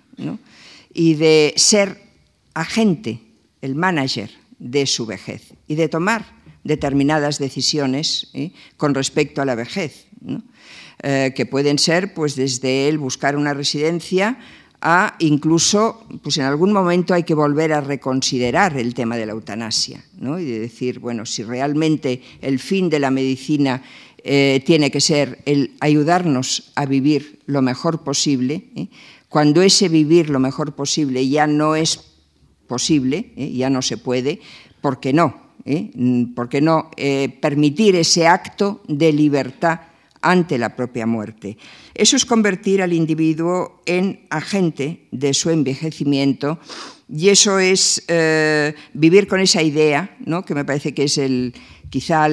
[0.93, 2.03] y de ser
[2.53, 3.21] agente,
[3.63, 6.36] el manager de su vejez y de tomar
[6.67, 8.33] determinadas decisiones
[8.77, 10.07] con respecto a la vejez.
[11.03, 14.39] Eh, que pueden ser pues desde el buscar una residencia
[14.81, 19.33] a incluso, pues en algún momento hay que volver a reconsiderar el tema de la
[19.33, 20.39] eutanasia, ¿no?
[20.39, 23.83] y de decir, bueno, si realmente el fin de la medicina
[24.25, 28.89] eh, tiene que ser el ayudarnos a vivir lo mejor posible, ¿eh?
[29.29, 32.01] cuando ese vivir lo mejor posible ya no es
[32.67, 34.41] posible, ya no se puede,
[34.81, 35.46] ¿por qué no?
[36.35, 36.91] ¿Por qué no
[37.41, 39.81] permitir ese acto de libertad
[40.27, 41.57] ante la propia muerte.
[41.95, 46.59] Eso es convertir al individuo en agente de su envejecimiento
[47.09, 50.45] y eso es eh, vivir con esa idea, ¿no?
[50.45, 51.55] que me parece que es el,
[51.91, 52.27] quizá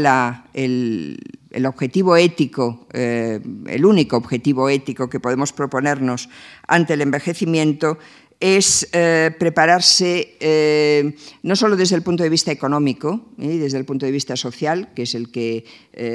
[0.54, 1.20] el,
[1.66, 6.30] objetivo ético, eh, el único objetivo ético que podemos proponernos
[6.68, 8.00] ante el envejecimiento,
[8.44, 13.58] es eh, prepararse eh, no solo desde el punto de vista económico y ¿eh?
[13.58, 15.64] desde el punto de vista social, que es el que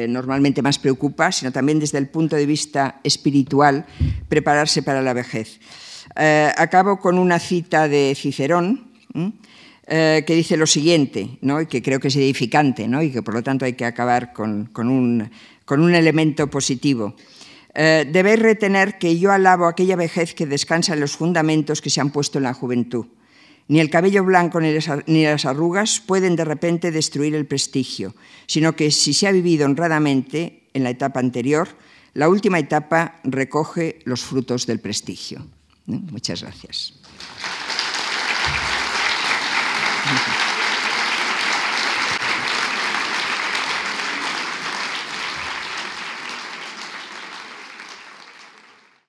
[0.08, 3.86] normalmente más preocupa, sino también desde el punto de vista espiritual,
[4.28, 5.58] prepararse para la vejez.
[6.14, 8.90] acabo con una cita de Cicerón.
[9.86, 11.62] que dice lo siguiente, ¿no?
[11.62, 13.02] y que creo que es edificante, ¿no?
[13.02, 15.30] y que por lo tanto hay que acabar con, un,
[15.64, 17.14] con un elemento positivo.
[17.80, 22.00] Eh, debéis retener que yo alabo aquella vejez que descansa en los fundamentos que se
[22.00, 23.06] han puesto en la juventud.
[23.68, 28.16] Ni el cabello blanco ni las arrugas pueden de repente destruir el prestigio,
[28.46, 31.68] sino que si se ha vivido honradamente en la etapa anterior,
[32.14, 35.46] la última etapa recoge los frutos del prestigio.
[35.86, 36.94] Muchas gracias.